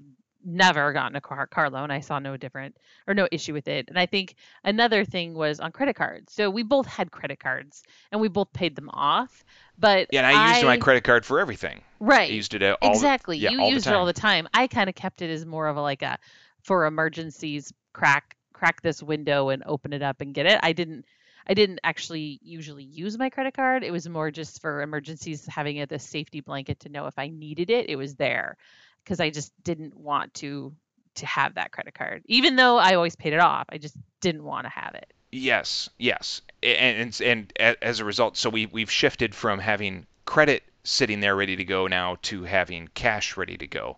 never 0.44 0.92
gotten 0.92 1.16
a 1.16 1.22
car, 1.22 1.46
car 1.46 1.70
loan. 1.70 1.92
I 1.92 2.00
saw 2.00 2.18
no 2.18 2.36
different 2.36 2.78
or 3.08 3.14
no 3.14 3.28
issue 3.32 3.54
with 3.54 3.68
it. 3.68 3.90
And 3.90 4.00
I 4.00 4.08
think 4.08 4.34
another 4.64 5.06
thing 5.06 5.36
was 5.36 5.60
on 5.60 5.72
credit 5.72 5.96
cards. 5.96 6.34
So 6.34 6.50
we 6.50 6.64
both 6.64 6.88
had 6.88 7.12
credit 7.12 7.40
cards 7.40 7.84
and 8.12 8.20
we 8.20 8.28
both 8.28 8.52
paid 8.54 8.76
them 8.76 8.90
off. 8.92 9.44
But 9.78 10.08
Yeah, 10.12 10.28
and 10.28 10.36
I 10.38 10.54
used 10.56 10.66
my 10.66 10.78
credit 10.78 11.04
card 11.04 11.26
for 11.26 11.40
everything. 11.40 11.82
I 12.02 12.06
right 12.06 12.32
used 12.32 12.54
it 12.54 12.64
all 12.64 12.78
the- 12.82 12.96
exactly. 12.96 13.38
yeah, 13.38 13.52
you 13.52 13.60
all 13.62 13.70
the 13.70 13.74
used 13.76 13.88
it 13.88 13.94
all 13.94 14.06
the 14.06 14.14
time. 14.14 14.48
I 14.54 14.68
kind 14.68 14.90
of 14.90 14.96
kept 14.96 15.22
it 15.22 15.30
as 15.30 15.46
more 15.46 15.68
of 15.68 15.78
a 15.78 15.82
like 15.82 16.02
a 16.02 16.18
for 16.64 16.86
emergencies. 16.86 17.74
Crack 17.94 18.36
crack 18.54 18.82
this 18.82 19.02
window 19.04 19.50
and 19.50 19.64
open 19.66 19.94
it 19.94 20.02
up 20.02 20.22
and 20.22 20.34
get 20.34 20.46
it. 20.46 20.60
I 20.64 20.74
didn't. 20.74 21.06
I 21.48 21.54
didn't 21.54 21.80
actually 21.84 22.40
usually 22.42 22.84
use 22.84 23.20
my 23.20 23.30
credit 23.30 23.54
card. 23.54 23.84
It 23.84 23.92
was 23.92 24.10
more 24.10 24.32
just 24.32 24.62
for 24.62 24.82
emergencies, 24.82 25.46
having 25.46 25.78
it 25.78 25.92
a 25.92 26.00
safety 26.00 26.42
blanket 26.42 26.80
to 26.82 26.90
know 26.90 27.06
if 27.06 27.20
I 27.20 27.28
needed 27.28 27.70
it, 27.70 27.88
it 27.88 27.98
was 27.98 28.16
there, 28.16 28.58
because 29.04 29.20
I 29.20 29.30
just 29.30 29.52
didn't 29.64 29.96
want 29.96 30.34
to 30.36 30.74
to 31.16 31.26
have 31.26 31.54
that 31.56 31.72
credit 31.72 31.94
card. 31.94 32.24
Even 32.26 32.56
though 32.56 32.78
I 32.78 32.96
always 32.96 33.16
paid 33.16 33.34
it 33.34 33.40
off, 33.40 33.68
I 33.70 33.78
just 33.78 33.96
didn't 34.22 34.44
want 34.44 34.66
to 34.66 34.70
have 34.70 34.96
it. 34.96 35.14
Yes, 35.32 35.90
yes, 36.00 36.42
and 36.64 37.22
and, 37.22 37.54
and 37.58 37.78
as 37.82 38.00
a 38.00 38.06
result, 38.06 38.38
so 38.38 38.50
we 38.50 38.66
we've 38.66 38.92
shifted 38.92 39.36
from 39.36 39.60
having 39.60 40.08
credit 40.26 40.64
sitting 40.86 41.20
there 41.20 41.36
ready 41.36 41.58
to 41.58 41.66
go 41.66 41.88
now 41.88 42.18
to 42.22 42.44
having 42.44 42.88
cash 42.94 43.36
ready 43.36 43.58
to 43.58 43.68
go. 43.68 43.98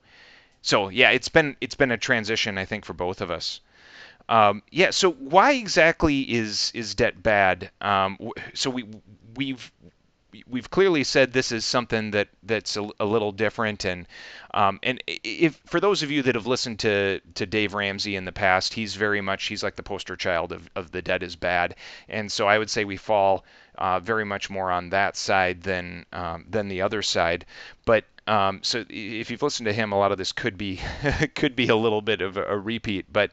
So 0.62 0.90
yeah, 0.90 1.12
it's 1.12 1.30
been 1.30 1.56
it's 1.62 1.76
been 1.76 1.92
a 1.92 1.98
transition 1.98 2.58
I 2.58 2.66
think 2.66 2.86
for 2.86 2.94
both 2.94 3.22
of 3.22 3.30
us. 3.30 3.62
Um, 4.30 4.64
yeah. 4.72 4.90
So 4.90 5.12
why 5.12 5.54
exactly 5.54 6.22
is 6.22 6.72
is 6.74 6.96
debt 6.96 7.22
bad? 7.22 7.70
Um, 7.82 8.18
so 8.54 8.70
we 8.70 8.86
we've 9.36 9.72
we've 10.48 10.70
clearly 10.70 11.04
said 11.04 11.34
this 11.34 11.52
is 11.52 11.66
something 11.66 12.12
that 12.12 12.30
that's 12.44 12.78
a, 12.78 12.88
a 13.00 13.06
little 13.06 13.32
different 13.32 13.86
and 13.86 14.08
um, 14.54 14.80
and 14.84 15.02
if 15.08 15.60
for 15.66 15.80
those 15.80 16.04
of 16.04 16.12
you 16.12 16.22
that 16.24 16.36
have 16.36 16.48
listened 16.48 16.80
to 16.80 17.20
to 17.36 17.46
Dave 17.46 17.74
Ramsey 17.74 18.16
in 18.16 18.26
the 18.26 18.32
past 18.32 18.74
he's 18.74 18.96
very 18.96 19.22
much 19.22 19.46
he's 19.46 19.64
like 19.64 19.76
the 19.76 19.84
poster 19.84 20.16
child 20.16 20.52
of, 20.52 20.70
of 20.76 20.92
the 20.92 21.02
debt 21.02 21.24
is 21.24 21.36
bad. 21.36 21.76
And 22.10 22.32
so 22.32 22.48
I 22.48 22.58
would 22.58 22.70
say 22.70 22.86
we 22.86 22.98
fall 22.98 23.46
uh, 23.78 24.00
very 24.00 24.26
much 24.26 24.50
more 24.50 24.72
on 24.72 24.90
that 24.90 25.16
side 25.16 25.62
than 25.62 26.06
um, 26.14 26.46
than 26.50 26.68
the 26.68 26.82
other 26.82 27.02
side. 27.02 27.46
But 27.86 28.06
um, 28.28 28.60
so 28.64 28.84
if 28.90 29.32
you've 29.32 29.42
listened 29.42 29.68
to 29.68 29.74
him 29.74 29.92
a 29.92 29.98
lot 29.98 30.12
of 30.12 30.18
this 30.18 30.32
could 30.32 30.58
be 30.58 30.80
could 31.36 31.56
be 31.56 31.68
a 31.70 31.76
little 31.76 32.02
bit 32.02 32.22
of 32.22 32.38
a, 32.38 32.44
a 32.44 32.58
repeat. 32.58 33.06
But 33.12 33.32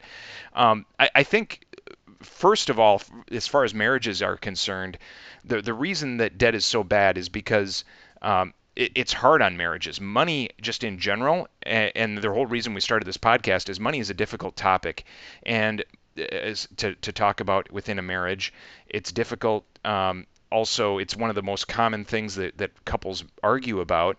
um, 0.53 0.85
I, 0.99 1.09
I 1.15 1.23
think 1.23 1.65
first 2.21 2.69
of 2.69 2.79
all, 2.79 3.01
as 3.31 3.47
far 3.47 3.63
as 3.63 3.73
marriages 3.73 4.21
are 4.21 4.37
concerned, 4.37 4.97
the 5.45 5.61
the 5.61 5.73
reason 5.73 6.17
that 6.17 6.37
debt 6.37 6.55
is 6.55 6.65
so 6.65 6.83
bad 6.83 7.17
is 7.17 7.29
because 7.29 7.83
um, 8.21 8.53
it, 8.75 8.91
it's 8.95 9.13
hard 9.13 9.41
on 9.41 9.57
marriages. 9.57 10.01
Money, 10.01 10.49
just 10.61 10.83
in 10.83 10.99
general, 10.99 11.47
and, 11.63 11.91
and 11.95 12.17
the 12.17 12.31
whole 12.31 12.45
reason 12.45 12.73
we 12.73 12.81
started 12.81 13.05
this 13.05 13.17
podcast 13.17 13.69
is 13.69 13.79
money 13.79 13.99
is 13.99 14.09
a 14.09 14.13
difficult 14.13 14.55
topic, 14.55 15.05
and 15.43 15.83
as, 16.31 16.67
to 16.77 16.95
to 16.95 17.11
talk 17.11 17.39
about 17.39 17.71
within 17.71 17.99
a 17.99 18.03
marriage. 18.03 18.53
It's 18.87 19.11
difficult. 19.11 19.65
Um, 19.83 20.25
also, 20.51 20.99
it's 20.99 21.15
one 21.15 21.29
of 21.29 21.35
the 21.35 21.43
most 21.43 21.67
common 21.67 22.05
things 22.05 22.35
that, 22.35 22.57
that 22.57 22.85
couples 22.85 23.23
argue 23.43 23.81
about. 23.81 24.17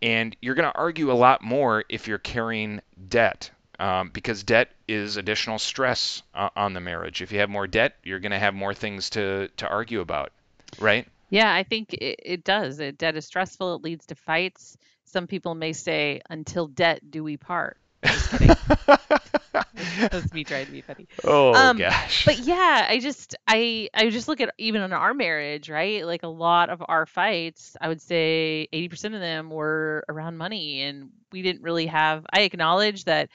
And 0.00 0.36
you're 0.40 0.54
going 0.54 0.70
to 0.70 0.78
argue 0.78 1.10
a 1.10 1.14
lot 1.14 1.42
more 1.42 1.84
if 1.88 2.06
you're 2.06 2.18
carrying 2.18 2.80
debt 3.08 3.50
um, 3.78 4.10
because 4.10 4.44
debt 4.44 4.70
is 4.86 5.16
additional 5.16 5.58
stress 5.58 6.22
uh, 6.34 6.50
on 6.54 6.72
the 6.72 6.80
marriage. 6.80 7.20
If 7.20 7.32
you 7.32 7.40
have 7.40 7.50
more 7.50 7.66
debt, 7.66 7.96
you're 8.04 8.20
going 8.20 8.32
to 8.32 8.38
have 8.38 8.54
more 8.54 8.74
things 8.74 9.10
to, 9.10 9.48
to 9.56 9.68
argue 9.68 10.00
about, 10.00 10.30
right? 10.78 11.06
Yeah, 11.30 11.52
I 11.52 11.62
think 11.62 11.94
it, 11.94 12.20
it 12.24 12.44
does. 12.44 12.78
It, 12.80 12.98
debt 12.98 13.16
is 13.16 13.26
stressful. 13.26 13.76
It 13.76 13.82
leads 13.82 14.06
to 14.06 14.14
fights. 14.14 14.76
Some 15.04 15.26
people 15.26 15.54
may 15.54 15.72
say, 15.72 16.20
"Until 16.28 16.66
debt 16.68 17.10
do 17.10 17.22
we 17.24 17.36
part." 17.36 17.78
Just 18.10 18.28
kidding. 18.30 18.56
That's 20.10 20.32
me 20.32 20.44
trying 20.44 20.66
to 20.66 20.72
be 20.72 20.82
funny. 20.82 21.08
Oh 21.24 21.54
Um, 21.54 21.76
gosh. 21.76 22.24
but 22.24 22.38
yeah, 22.38 22.86
I 22.88 22.98
just 22.98 23.36
I 23.46 23.88
I 23.94 24.10
just 24.10 24.28
look 24.28 24.40
at 24.40 24.52
even 24.58 24.82
in 24.82 24.92
our 24.92 25.14
marriage, 25.14 25.68
right? 25.70 26.04
Like 26.06 26.22
a 26.22 26.28
lot 26.28 26.70
of 26.70 26.82
our 26.86 27.06
fights, 27.06 27.76
I 27.80 27.88
would 27.88 28.00
say 28.00 28.68
80% 28.72 29.14
of 29.14 29.20
them 29.20 29.50
were 29.50 30.04
around 30.08 30.36
money 30.36 30.82
and 30.82 31.10
we 31.32 31.42
didn't 31.42 31.62
really 31.62 31.86
have 31.86 32.24
I 32.32 32.42
acknowledge 32.42 33.04
that 33.04 33.30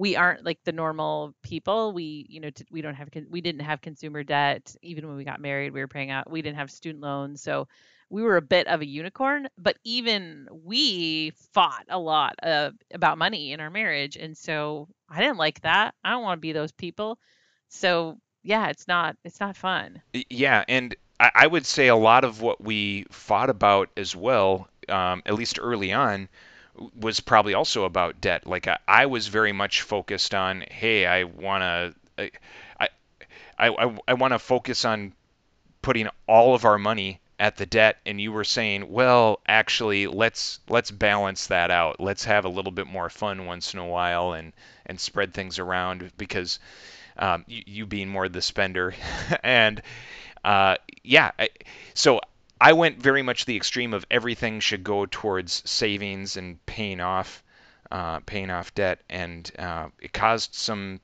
we 0.00 0.16
aren't 0.16 0.46
like 0.46 0.58
the 0.64 0.72
normal 0.72 1.34
people. 1.42 1.92
We, 1.92 2.24
you 2.30 2.40
know, 2.40 2.48
t- 2.48 2.64
we 2.70 2.80
don't 2.80 2.94
have 2.94 3.10
con- 3.10 3.26
we 3.28 3.42
didn't 3.42 3.60
have 3.60 3.82
consumer 3.82 4.22
debt 4.22 4.74
even 4.80 5.06
when 5.06 5.18
we 5.18 5.24
got 5.24 5.42
married. 5.42 5.74
We 5.74 5.80
were 5.80 5.88
paying 5.88 6.10
out. 6.10 6.30
We 6.30 6.40
didn't 6.40 6.56
have 6.56 6.70
student 6.70 7.04
loans, 7.04 7.42
so 7.42 7.68
we 8.08 8.22
were 8.22 8.38
a 8.38 8.42
bit 8.42 8.66
of 8.66 8.80
a 8.80 8.86
unicorn. 8.86 9.48
But 9.58 9.76
even 9.84 10.48
we 10.50 11.32
fought 11.52 11.84
a 11.90 11.98
lot 11.98 12.34
about 12.94 13.18
money 13.18 13.52
in 13.52 13.60
our 13.60 13.68
marriage, 13.68 14.16
and 14.16 14.34
so 14.34 14.88
I 15.10 15.20
didn't 15.20 15.36
like 15.36 15.60
that. 15.60 15.94
I 16.02 16.12
don't 16.12 16.22
want 16.22 16.38
to 16.38 16.40
be 16.40 16.52
those 16.52 16.72
people. 16.72 17.18
So 17.68 18.16
yeah, 18.42 18.68
it's 18.68 18.88
not 18.88 19.18
it's 19.22 19.38
not 19.38 19.54
fun. 19.54 20.00
Yeah, 20.30 20.64
and 20.66 20.96
I, 21.20 21.30
I 21.34 21.46
would 21.46 21.66
say 21.66 21.88
a 21.88 21.94
lot 21.94 22.24
of 22.24 22.40
what 22.40 22.64
we 22.64 23.04
fought 23.10 23.50
about 23.50 23.90
as 23.98 24.16
well, 24.16 24.66
um, 24.88 25.22
at 25.26 25.34
least 25.34 25.58
early 25.60 25.92
on, 25.92 26.30
was 26.98 27.20
probably 27.20 27.54
also 27.54 27.84
about 27.84 28.20
debt. 28.20 28.46
Like 28.46 28.68
I, 28.68 28.78
I 28.86 29.06
was 29.06 29.28
very 29.28 29.52
much 29.52 29.82
focused 29.82 30.34
on, 30.34 30.64
hey, 30.70 31.06
I 31.06 31.24
wanna, 31.24 31.94
I, 32.18 32.30
I, 32.78 32.88
I, 33.58 33.98
I 34.08 34.14
want 34.14 34.32
to 34.32 34.38
focus 34.38 34.84
on 34.84 35.12
putting 35.82 36.08
all 36.26 36.54
of 36.54 36.64
our 36.64 36.78
money 36.78 37.20
at 37.38 37.56
the 37.56 37.66
debt. 37.66 37.98
And 38.06 38.20
you 38.20 38.32
were 38.32 38.44
saying 38.44 38.90
well 38.90 39.40
actually 39.46 40.06
let's 40.06 40.60
let's 40.68 40.90
balance 40.90 41.48
that 41.48 41.70
out. 41.70 42.00
Let's 42.00 42.24
have 42.24 42.44
a 42.44 42.50
little 42.50 42.72
bit 42.72 42.86
more 42.86 43.08
fun 43.10 43.46
once 43.46 43.74
in 43.74 43.80
a 43.80 43.86
while 43.86 44.32
and 44.32 44.52
and 44.86 44.98
spread 45.00 45.34
things 45.34 45.58
around 45.58 46.10
because 46.16 46.58
um, 47.16 47.44
you, 47.46 47.62
you 47.66 47.86
being 47.86 48.08
more 48.08 48.28
the 48.28 48.42
spender. 48.42 48.94
And 49.42 49.82
uh, 50.44 50.76
yeah 51.02 51.32
I, 51.38 51.50
so 51.94 52.20
I 52.60 52.72
went 52.74 53.00
very 53.00 53.22
much 53.22 53.44
the 53.44 53.56
extreme 53.56 53.94
of 53.94 54.04
everything 54.10 54.60
should 54.60 54.84
go 54.84 55.06
towards 55.06 55.62
savings 55.68 56.36
and 56.36 56.64
paying 56.66 57.00
off 57.00 57.42
uh, 57.90 58.20
paying 58.20 58.50
off 58.50 58.74
debt 58.74 59.00
and 59.08 59.50
uh, 59.58 59.88
it 60.00 60.12
caused 60.12 60.54
some 60.54 61.00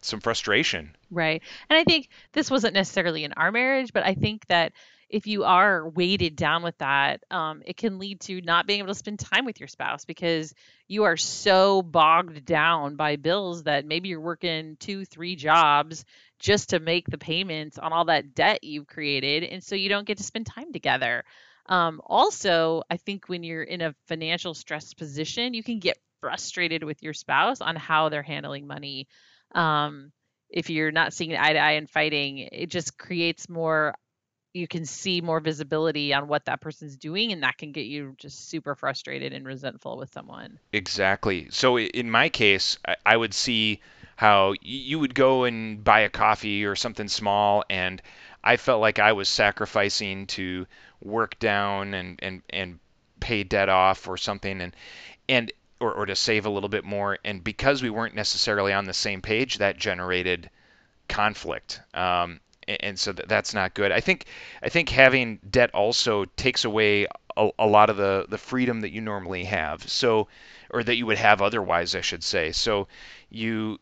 some 0.00 0.20
frustration 0.20 0.96
Right. 1.12 1.42
And 1.68 1.78
I 1.78 1.84
think 1.84 2.08
this 2.32 2.50
wasn't 2.50 2.72
necessarily 2.72 3.22
in 3.22 3.34
our 3.34 3.52
marriage, 3.52 3.92
but 3.92 4.04
I 4.04 4.14
think 4.14 4.46
that 4.46 4.72
if 5.12 5.26
you 5.26 5.44
are 5.44 5.86
weighted 5.86 6.36
down 6.36 6.62
with 6.62 6.76
that, 6.78 7.22
um, 7.30 7.62
it 7.66 7.76
can 7.76 7.98
lead 7.98 8.18
to 8.22 8.40
not 8.40 8.66
being 8.66 8.78
able 8.78 8.88
to 8.88 8.94
spend 8.94 9.18
time 9.18 9.44
with 9.44 9.60
your 9.60 9.68
spouse 9.68 10.06
because 10.06 10.54
you 10.88 11.04
are 11.04 11.18
so 11.18 11.82
bogged 11.82 12.46
down 12.46 12.96
by 12.96 13.16
bills 13.16 13.64
that 13.64 13.84
maybe 13.84 14.08
you're 14.08 14.22
working 14.22 14.78
two, 14.80 15.04
three 15.04 15.36
jobs 15.36 16.06
just 16.38 16.70
to 16.70 16.80
make 16.80 17.06
the 17.06 17.18
payments 17.18 17.76
on 17.78 17.92
all 17.92 18.06
that 18.06 18.34
debt 18.34 18.64
you've 18.64 18.86
created. 18.86 19.44
And 19.44 19.62
so 19.62 19.74
you 19.74 19.90
don't 19.90 20.06
get 20.06 20.16
to 20.16 20.24
spend 20.24 20.46
time 20.46 20.72
together. 20.72 21.24
Um, 21.66 22.00
also, 22.06 22.82
I 22.88 22.96
think 22.96 23.28
when 23.28 23.42
you're 23.42 23.62
in 23.62 23.82
a 23.82 23.94
financial 24.08 24.54
stress 24.54 24.94
position, 24.94 25.52
you 25.52 25.62
can 25.62 25.78
get 25.78 25.98
frustrated 26.22 26.84
with 26.84 27.02
your 27.02 27.12
spouse 27.12 27.60
on 27.60 27.76
how 27.76 28.08
they're 28.08 28.22
handling 28.22 28.66
money. 28.66 29.08
Um, 29.54 30.10
if 30.48 30.70
you're 30.70 30.90
not 30.90 31.12
seeing 31.12 31.36
eye 31.36 31.52
to 31.52 31.58
eye 31.58 31.72
and 31.72 31.90
fighting, 31.90 32.38
it 32.38 32.70
just 32.70 32.96
creates 32.96 33.50
more 33.50 33.94
you 34.54 34.68
can 34.68 34.84
see 34.84 35.20
more 35.20 35.40
visibility 35.40 36.12
on 36.12 36.28
what 36.28 36.44
that 36.44 36.60
person's 36.60 36.96
doing 36.96 37.32
and 37.32 37.42
that 37.42 37.56
can 37.56 37.72
get 37.72 37.86
you 37.86 38.14
just 38.18 38.48
super 38.48 38.74
frustrated 38.74 39.32
and 39.32 39.46
resentful 39.46 39.96
with 39.96 40.12
someone. 40.12 40.58
Exactly. 40.72 41.48
So 41.50 41.78
in 41.78 42.10
my 42.10 42.28
case, 42.28 42.76
I 43.06 43.16
would 43.16 43.32
see 43.32 43.80
how 44.16 44.54
you 44.60 44.98
would 44.98 45.14
go 45.14 45.44
and 45.44 45.82
buy 45.82 46.00
a 46.00 46.08
coffee 46.08 46.64
or 46.64 46.76
something 46.76 47.08
small, 47.08 47.64
and 47.70 48.00
I 48.44 48.56
felt 48.56 48.80
like 48.80 48.98
I 48.98 49.12
was 49.12 49.28
sacrificing 49.28 50.26
to 50.28 50.66
work 51.00 51.38
down 51.38 51.94
and 51.94 52.18
and 52.22 52.42
and 52.50 52.78
pay 53.20 53.42
debt 53.42 53.68
off 53.68 54.06
or 54.06 54.16
something, 54.16 54.60
and 54.60 54.76
and 55.28 55.50
or 55.80 55.92
or 55.92 56.06
to 56.06 56.14
save 56.14 56.46
a 56.46 56.50
little 56.50 56.68
bit 56.68 56.84
more. 56.84 57.18
And 57.24 57.42
because 57.42 57.82
we 57.82 57.90
weren't 57.90 58.14
necessarily 58.14 58.72
on 58.72 58.84
the 58.84 58.92
same 58.92 59.22
page, 59.22 59.58
that 59.58 59.78
generated 59.78 60.50
conflict. 61.08 61.80
Um, 61.94 62.40
and 62.68 62.98
so 62.98 63.12
that's 63.12 63.54
not 63.54 63.74
good. 63.74 63.92
I 63.92 64.00
think 64.00 64.26
I 64.62 64.68
think 64.68 64.88
having 64.88 65.38
debt 65.50 65.70
also 65.74 66.24
takes 66.36 66.64
away 66.64 67.06
a, 67.36 67.50
a 67.58 67.66
lot 67.66 67.90
of 67.90 67.96
the 67.96 68.26
the 68.28 68.38
freedom 68.38 68.80
that 68.80 68.92
you 68.92 69.00
normally 69.00 69.44
have. 69.44 69.88
So 69.88 70.28
or 70.70 70.82
that 70.82 70.96
you 70.96 71.06
would 71.06 71.18
have 71.18 71.42
otherwise, 71.42 71.94
I 71.94 72.00
should 72.00 72.24
say. 72.24 72.52
So 72.52 72.88
you 73.30 73.78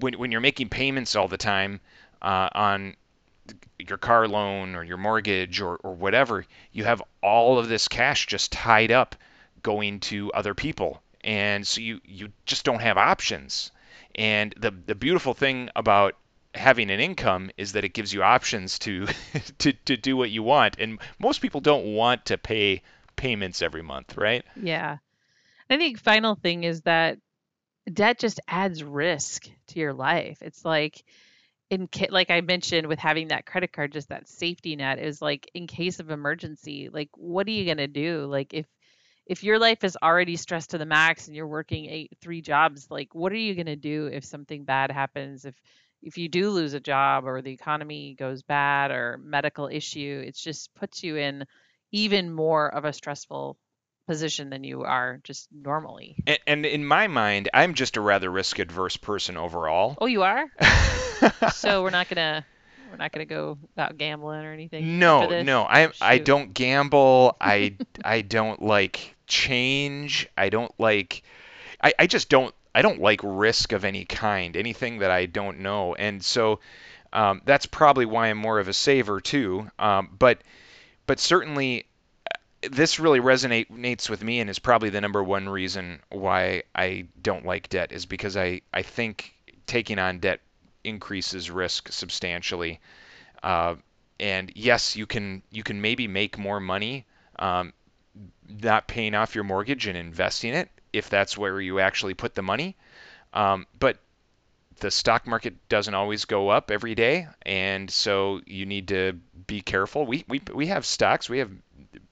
when 0.00 0.14
when 0.14 0.32
you're 0.32 0.40
making 0.40 0.68
payments 0.68 1.16
all 1.16 1.28
the 1.28 1.36
time 1.36 1.80
uh, 2.22 2.48
on 2.54 2.96
your 3.78 3.98
car 3.98 4.26
loan 4.26 4.74
or 4.74 4.84
your 4.84 4.96
mortgage 4.96 5.60
or, 5.60 5.76
or 5.76 5.94
whatever, 5.94 6.46
you 6.72 6.84
have 6.84 7.02
all 7.22 7.58
of 7.58 7.68
this 7.68 7.88
cash 7.88 8.26
just 8.26 8.52
tied 8.52 8.90
up 8.90 9.16
going 9.62 10.00
to 10.00 10.32
other 10.32 10.54
people. 10.54 11.02
And 11.22 11.66
so 11.66 11.80
you, 11.80 12.00
you 12.04 12.28
just 12.46 12.64
don't 12.64 12.80
have 12.80 12.98
options. 12.98 13.70
And 14.14 14.54
the, 14.58 14.70
the 14.70 14.94
beautiful 14.94 15.34
thing 15.34 15.70
about 15.74 16.14
having 16.54 16.90
an 16.90 17.00
income 17.00 17.50
is 17.56 17.72
that 17.72 17.84
it 17.84 17.90
gives 17.90 18.12
you 18.12 18.22
options 18.22 18.78
to, 18.80 19.06
to, 19.58 19.72
to 19.72 19.96
do 19.96 20.16
what 20.16 20.30
you 20.30 20.42
want. 20.42 20.76
And 20.78 20.98
most 21.18 21.40
people 21.40 21.60
don't 21.60 21.94
want 21.94 22.26
to 22.26 22.38
pay 22.38 22.82
payments 23.16 23.62
every 23.62 23.82
month, 23.82 24.16
right? 24.16 24.44
Yeah. 24.60 24.98
I 25.70 25.76
think 25.76 25.98
final 25.98 26.34
thing 26.34 26.64
is 26.64 26.82
that 26.82 27.18
debt 27.92 28.18
just 28.18 28.40
adds 28.48 28.82
risk 28.82 29.48
to 29.68 29.78
your 29.78 29.92
life. 29.92 30.38
It's 30.40 30.64
like 30.64 31.04
in 31.70 31.88
like 32.10 32.30
I 32.30 32.40
mentioned 32.40 32.86
with 32.86 32.98
having 32.98 33.28
that 33.28 33.46
credit 33.46 33.72
card, 33.72 33.92
just 33.92 34.08
that 34.08 34.28
safety 34.28 34.76
net 34.76 34.98
is 34.98 35.22
like 35.22 35.50
in 35.54 35.66
case 35.66 36.00
of 36.00 36.10
emergency, 36.10 36.88
like 36.92 37.10
what 37.14 37.46
are 37.46 37.52
you 37.52 37.66
gonna 37.66 37.88
do? 37.88 38.26
Like 38.26 38.54
if 38.54 38.66
if 39.26 39.42
your 39.42 39.58
life 39.58 39.84
is 39.84 39.96
already 40.02 40.36
stressed 40.36 40.70
to 40.70 40.78
the 40.78 40.84
max 40.84 41.26
and 41.26 41.36
you're 41.36 41.46
working 41.46 41.86
eight 41.86 42.12
three 42.20 42.42
jobs, 42.42 42.90
like 42.90 43.14
what 43.14 43.32
are 43.32 43.36
you 43.36 43.54
gonna 43.54 43.76
do 43.76 44.06
if 44.06 44.24
something 44.24 44.64
bad 44.64 44.90
happens? 44.90 45.44
If 45.44 45.54
if 46.04 46.18
you 46.18 46.28
do 46.28 46.50
lose 46.50 46.74
a 46.74 46.80
job 46.80 47.26
or 47.26 47.40
the 47.40 47.52
economy 47.52 48.14
goes 48.18 48.42
bad 48.42 48.90
or 48.90 49.18
medical 49.22 49.68
issue, 49.68 50.22
it 50.24 50.36
just 50.36 50.72
puts 50.74 51.02
you 51.02 51.16
in 51.16 51.46
even 51.92 52.32
more 52.32 52.68
of 52.72 52.84
a 52.84 52.92
stressful 52.92 53.56
position 54.06 54.50
than 54.50 54.64
you 54.64 54.82
are 54.82 55.18
just 55.24 55.48
normally. 55.50 56.14
And, 56.26 56.38
and 56.46 56.66
in 56.66 56.84
my 56.84 57.06
mind, 57.06 57.48
I'm 57.54 57.72
just 57.74 57.96
a 57.96 58.02
rather 58.02 58.30
risk 58.30 58.58
adverse 58.58 58.98
person 58.98 59.36
overall. 59.36 59.96
Oh, 60.00 60.06
you 60.06 60.22
are? 60.22 60.46
So 61.52 61.82
we're 61.82 61.90
not 61.90 62.08
gonna 62.08 62.44
we're 62.90 62.98
not 62.98 63.12
gonna 63.12 63.24
go 63.24 63.56
out 63.78 63.96
gambling 63.96 64.44
or 64.44 64.52
anything 64.52 64.98
No, 64.98 65.42
no, 65.42 65.62
I 65.62 65.90
I 66.00 66.18
don't 66.18 66.52
gamble. 66.52 67.36
I 67.40 67.76
I 68.04 68.20
don't 68.20 68.62
like 68.62 69.14
change. 69.26 70.28
I 70.36 70.50
don't 70.50 70.72
like 70.78 71.22
I, 71.82 71.94
I 71.98 72.06
just 72.06 72.28
don't 72.28 72.54
I 72.74 72.82
don't 72.82 73.00
like 73.00 73.20
risk 73.22 73.72
of 73.72 73.84
any 73.84 74.04
kind, 74.04 74.56
anything 74.56 74.98
that 74.98 75.10
I 75.10 75.26
don't 75.26 75.60
know. 75.60 75.94
And 75.94 76.24
so 76.24 76.60
um, 77.12 77.40
that's 77.44 77.66
probably 77.66 78.06
why 78.06 78.28
I'm 78.28 78.38
more 78.38 78.58
of 78.58 78.68
a 78.68 78.72
saver 78.72 79.20
too. 79.20 79.70
Um, 79.78 80.08
but 80.18 80.38
but 81.06 81.20
certainly 81.20 81.86
this 82.62 82.98
really 82.98 83.20
resonates 83.20 84.08
with 84.08 84.24
me 84.24 84.40
and 84.40 84.48
is 84.48 84.58
probably 84.58 84.90
the 84.90 85.00
number 85.00 85.22
one 85.22 85.48
reason 85.48 86.00
why 86.10 86.62
I 86.74 87.06
don't 87.22 87.44
like 87.44 87.68
debt 87.68 87.92
is 87.92 88.06
because 88.06 88.36
I, 88.36 88.62
I 88.72 88.82
think 88.82 89.34
taking 89.66 89.98
on 89.98 90.18
debt 90.18 90.40
increases 90.82 91.50
risk 91.50 91.92
substantially. 91.92 92.80
Uh, 93.42 93.76
and 94.18 94.50
yes, 94.54 94.96
you 94.96 95.06
can 95.06 95.42
you 95.50 95.62
can 95.62 95.80
maybe 95.80 96.08
make 96.08 96.38
more 96.38 96.60
money 96.60 97.06
um, 97.38 97.72
not 98.48 98.88
paying 98.88 99.14
off 99.14 99.34
your 99.34 99.44
mortgage 99.44 99.86
and 99.86 99.98
investing 99.98 100.54
it 100.54 100.70
if 100.94 101.10
that's 101.10 101.36
where 101.36 101.60
you 101.60 101.80
actually 101.80 102.14
put 102.14 102.34
the 102.34 102.42
money. 102.42 102.76
Um, 103.32 103.66
but 103.78 103.98
the 104.80 104.90
stock 104.90 105.26
market 105.26 105.54
doesn't 105.68 105.94
always 105.94 106.24
go 106.24 106.48
up 106.48 106.70
every 106.70 106.94
day, 106.94 107.28
and 107.42 107.90
so 107.90 108.40
you 108.46 108.66
need 108.66 108.88
to 108.88 109.18
be 109.46 109.60
careful. 109.60 110.06
We 110.06 110.24
we 110.28 110.40
we 110.52 110.66
have 110.68 110.84
stocks, 110.86 111.28
we 111.28 111.38
have 111.38 111.50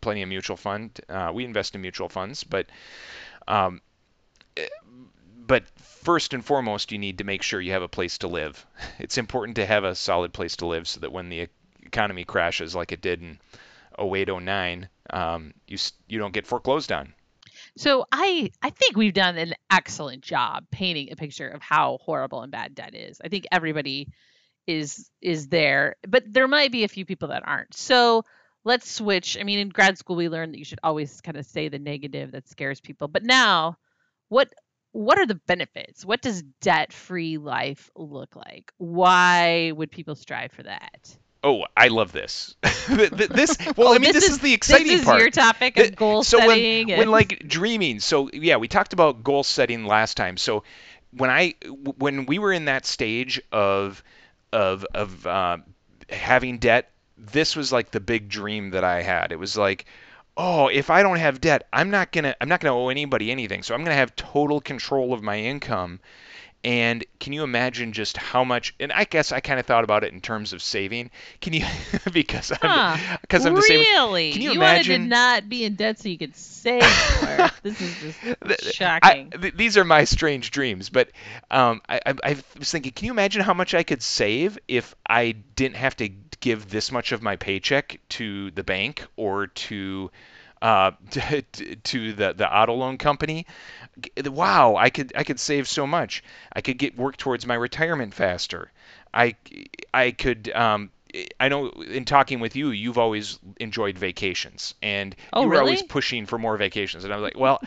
plenty 0.01 0.23
of 0.23 0.29
mutual 0.29 0.57
fund, 0.57 1.01
uh, 1.09 1.31
we 1.35 1.45
invest 1.45 1.75
in 1.75 1.81
mutual 1.81 2.09
funds, 2.09 2.45
but 2.45 2.67
um, 3.49 3.81
but 5.47 5.65
first 5.79 6.35
and 6.35 6.45
foremost, 6.45 6.93
you 6.93 6.99
need 6.99 7.19
to 7.19 7.25
make 7.25 7.43
sure 7.43 7.61
you 7.61 7.73
have 7.73 7.83
a 7.83 7.89
place 7.89 8.19
to 8.19 8.29
live. 8.29 8.65
It's 8.99 9.19
important 9.19 9.57
to 9.57 9.67
have 9.67 9.85
a 9.85 9.95
solid 9.95 10.33
place 10.33 10.57
to 10.57 10.67
live 10.67 10.87
so 10.89 11.01
that 11.01 11.13
when 11.13 11.29
the 11.29 11.49
economy 11.83 12.25
crashes 12.25 12.75
like 12.75 12.93
it 12.93 13.01
did 13.01 13.23
in 13.23 13.39
08, 13.99 14.29
09, 14.29 14.89
um, 15.11 15.55
you 15.67 15.79
you 16.09 16.19
don't 16.19 16.33
get 16.33 16.47
foreclosed 16.47 16.93
on. 16.93 17.15
So 17.77 18.05
I 18.13 18.51
I 18.63 18.71
think 18.71 18.97
we've 18.97 19.15
done 19.15 19.39
an 19.39 19.55
excellent 19.71 20.23
job 20.23 20.67
painting 20.71 21.11
a 21.11 21.17
picture 21.17 21.49
of 21.49 21.63
how 21.63 21.99
horrible 22.03 22.43
and 22.43 22.53
bad 22.53 22.75
debt 22.75 22.95
is. 22.95 23.21
I 23.25 23.29
think 23.29 23.47
everybody 23.51 24.09
is 24.67 25.11
is 25.23 25.49
there, 25.49 25.97
but 26.09 26.25
there 26.33 26.49
might 26.49 26.73
be 26.73 26.85
a 26.85 26.89
few 26.89 27.05
people 27.07 27.29
that 27.29 27.47
aren't. 27.47 27.75
So 27.75 28.25
let's 28.65 28.91
switch. 28.91 29.39
I 29.41 29.45
mean, 29.45 29.59
in 29.61 29.71
grad 29.71 29.99
school 29.99 30.17
we 30.17 30.29
learned 30.29 30.55
that 30.55 30.59
you 30.59 30.65
should 30.65 30.81
always 30.83 31.21
kind 31.23 31.37
of 31.39 31.47
say 31.47 31.69
the 31.69 31.79
negative 31.79 32.33
that 32.33 32.49
scares 32.49 32.81
people. 32.81 33.09
But 33.09 33.25
now, 33.25 33.79
what 34.29 34.53
what 34.93 35.19
are 35.19 35.27
the 35.27 35.41
benefits? 35.47 36.05
What 36.05 36.23
does 36.23 36.43
debt-free 36.61 37.39
life 37.39 37.91
look 37.97 38.37
like? 38.37 38.73
Why 38.79 39.73
would 39.73 39.91
people 39.91 40.15
strive 40.17 40.53
for 40.53 40.65
that? 40.65 41.17
Oh, 41.45 41.65
I 41.77 41.89
love 41.89 42.13
this. 42.13 42.55
this 42.89 43.57
well, 43.77 43.89
oh, 43.89 43.95
I 43.95 43.99
mean, 43.99 44.13
this, 44.13 44.15
this 44.15 44.25
is, 44.25 44.31
is, 44.31 44.39
the 44.39 44.55
exciting 44.55 44.87
part. 44.87 44.91
this 44.91 45.01
is 45.01 45.07
part. 45.07 45.21
your 45.21 45.31
topic 45.31 45.79
of 45.79 45.97
goal 45.97 46.23
so 46.23 46.39
setting. 46.39 46.87
When, 46.87 46.91
and... 46.91 46.99
when 46.99 47.11
like 47.11 47.47
dreaming, 47.49 48.01
so 48.01 48.31
yeah, 48.33 48.57
we 48.57 48.69
talked 48.69 48.93
about 48.93 49.25
goal 49.25 49.43
setting 49.43 49.85
last 49.85 50.17
time. 50.17 50.37
So 50.37 50.63
when 51.17 51.31
I 51.31 51.55
when 51.99 52.27
we 52.27 52.39
were 52.39 52.53
in 52.53 52.67
that 52.67 52.87
stage 52.87 53.41
of 53.51 54.05
of 54.53 54.87
of 54.95 55.27
uh, 55.27 55.59
having 56.09 56.59
debt, 56.59 56.91
this 57.19 57.57
was 57.57 57.73
like 57.73 57.91
the 57.91 58.01
big 58.01 58.29
dream 58.29 58.71
that 58.71 58.85
I 58.85 59.03
had. 59.03 59.33
It 59.33 59.39
was 59.39 59.57
like, 59.57 59.87
oh, 60.37 60.69
if 60.69 60.91
I 60.91 61.03
don't 61.03 61.19
have 61.19 61.41
debt, 61.41 61.67
I'm 61.73 61.91
not 61.91 62.13
gonna 62.13 62.37
I'm 62.41 62.49
not 62.49 62.61
gonna 62.61 62.77
owe 62.77 62.89
anybody 62.89 63.33
anything. 63.33 63.65
So 63.65 63.75
I'm 63.75 63.83
gonna 63.83 63.97
have 63.97 64.15
total 64.15 64.61
control 64.61 65.13
of 65.13 65.23
my 65.23 65.39
income 65.39 65.99
and 66.65 67.05
can 67.19 67.33
you 67.33 67.43
imagine 67.43 67.93
just 67.93 68.17
how 68.17 68.45
much? 68.45 68.75
And 68.79 68.93
I 68.93 69.05
guess 69.05 69.33
I 69.33 69.41
kind 69.41 69.59
of 69.59 69.67
thought 69.67 69.83
about 69.83 70.05
it 70.05 70.13
in 70.13 70.21
terms 70.21 70.53
of 70.53 70.63
saving. 70.63 71.11
Can 71.41 71.53
you? 71.53 71.67
because 72.13 72.53
I'm 72.63 73.01
because 73.21 73.43
huh. 73.43 73.49
I'm 73.49 73.55
the 73.55 73.63
same. 73.63 73.81
Really? 73.81 74.33
Can 74.33 74.43
you, 74.43 74.51
you 74.51 74.57
imagine? 74.57 74.93
wanted 74.93 75.05
to 75.05 75.09
not 75.09 75.49
be 75.49 75.65
in 75.65 75.75
debt 75.75 75.99
so 75.99 76.09
you 76.09 76.19
could 76.19 76.37
save 76.37 76.83
more. 76.83 77.51
this 77.63 77.81
is 77.81 77.95
just 78.01 78.75
shocking. 78.75 79.31
I, 79.35 79.37
th- 79.37 79.55
these 79.55 79.77
are 79.77 79.85
my 79.85 80.05
strange 80.05 80.53
dreams, 80.53 80.89
but 80.89 81.11
um, 81.51 81.83
I, 81.89 82.01
I, 82.07 82.15
I 82.23 82.37
was 82.59 82.71
thinking, 82.71 82.93
can 82.93 83.07
you 83.07 83.13
imagine 83.13 83.43
how 83.43 83.55
much 83.55 83.75
I 83.75 83.83
could 83.83 84.03
save 84.03 84.59
if 84.69 84.95
I 85.07 85.33
didn't 85.33 85.77
have 85.77 85.97
to 85.97 86.11
give 86.41 86.69
this 86.69 86.93
much 86.93 87.13
of 87.13 87.23
my 87.23 87.37
paycheck 87.37 88.01
to 88.11 88.51
the 88.53 88.65
bank 88.65 89.05
or 89.17 89.49
to 89.49 90.11
uh, 90.63 90.93
to, 91.11 91.43
to 91.43 92.13
the 92.13 92.33
the 92.33 92.57
auto 92.57 92.75
loan 92.75 92.97
company. 92.97 93.47
Wow, 94.25 94.77
I 94.77 94.89
could 94.89 95.13
I 95.15 95.25
could 95.25 95.39
save 95.39 95.69
so 95.69 95.87
much. 95.87 96.25
I 96.53 96.63
could 96.63 96.79
get 96.79 96.97
work 96.97 97.19
towards 97.19 97.47
my 97.47 97.55
retirement 97.55 98.15
faster. 98.15 98.71
I 99.13 99.35
I 99.93 100.13
could 100.13 100.51
um, 100.55 100.91
I 101.39 101.49
know 101.49 101.69
in 101.69 102.07
talking 102.07 102.41
with 102.41 102.57
you, 102.57 102.71
you've 102.71 102.97
always 102.97 103.39
enjoyed 103.61 103.99
vacations, 103.99 104.75
and 104.83 105.15
oh, 105.33 105.43
you 105.43 105.49
were 105.49 105.53
really? 105.53 105.65
always 105.65 105.83
pushing 105.83 106.25
for 106.25 106.39
more 106.39 106.57
vacations. 106.57 107.05
And 107.05 107.13
I 107.13 107.17
was 107.17 107.25
like, 107.25 107.39
well, 107.39 107.61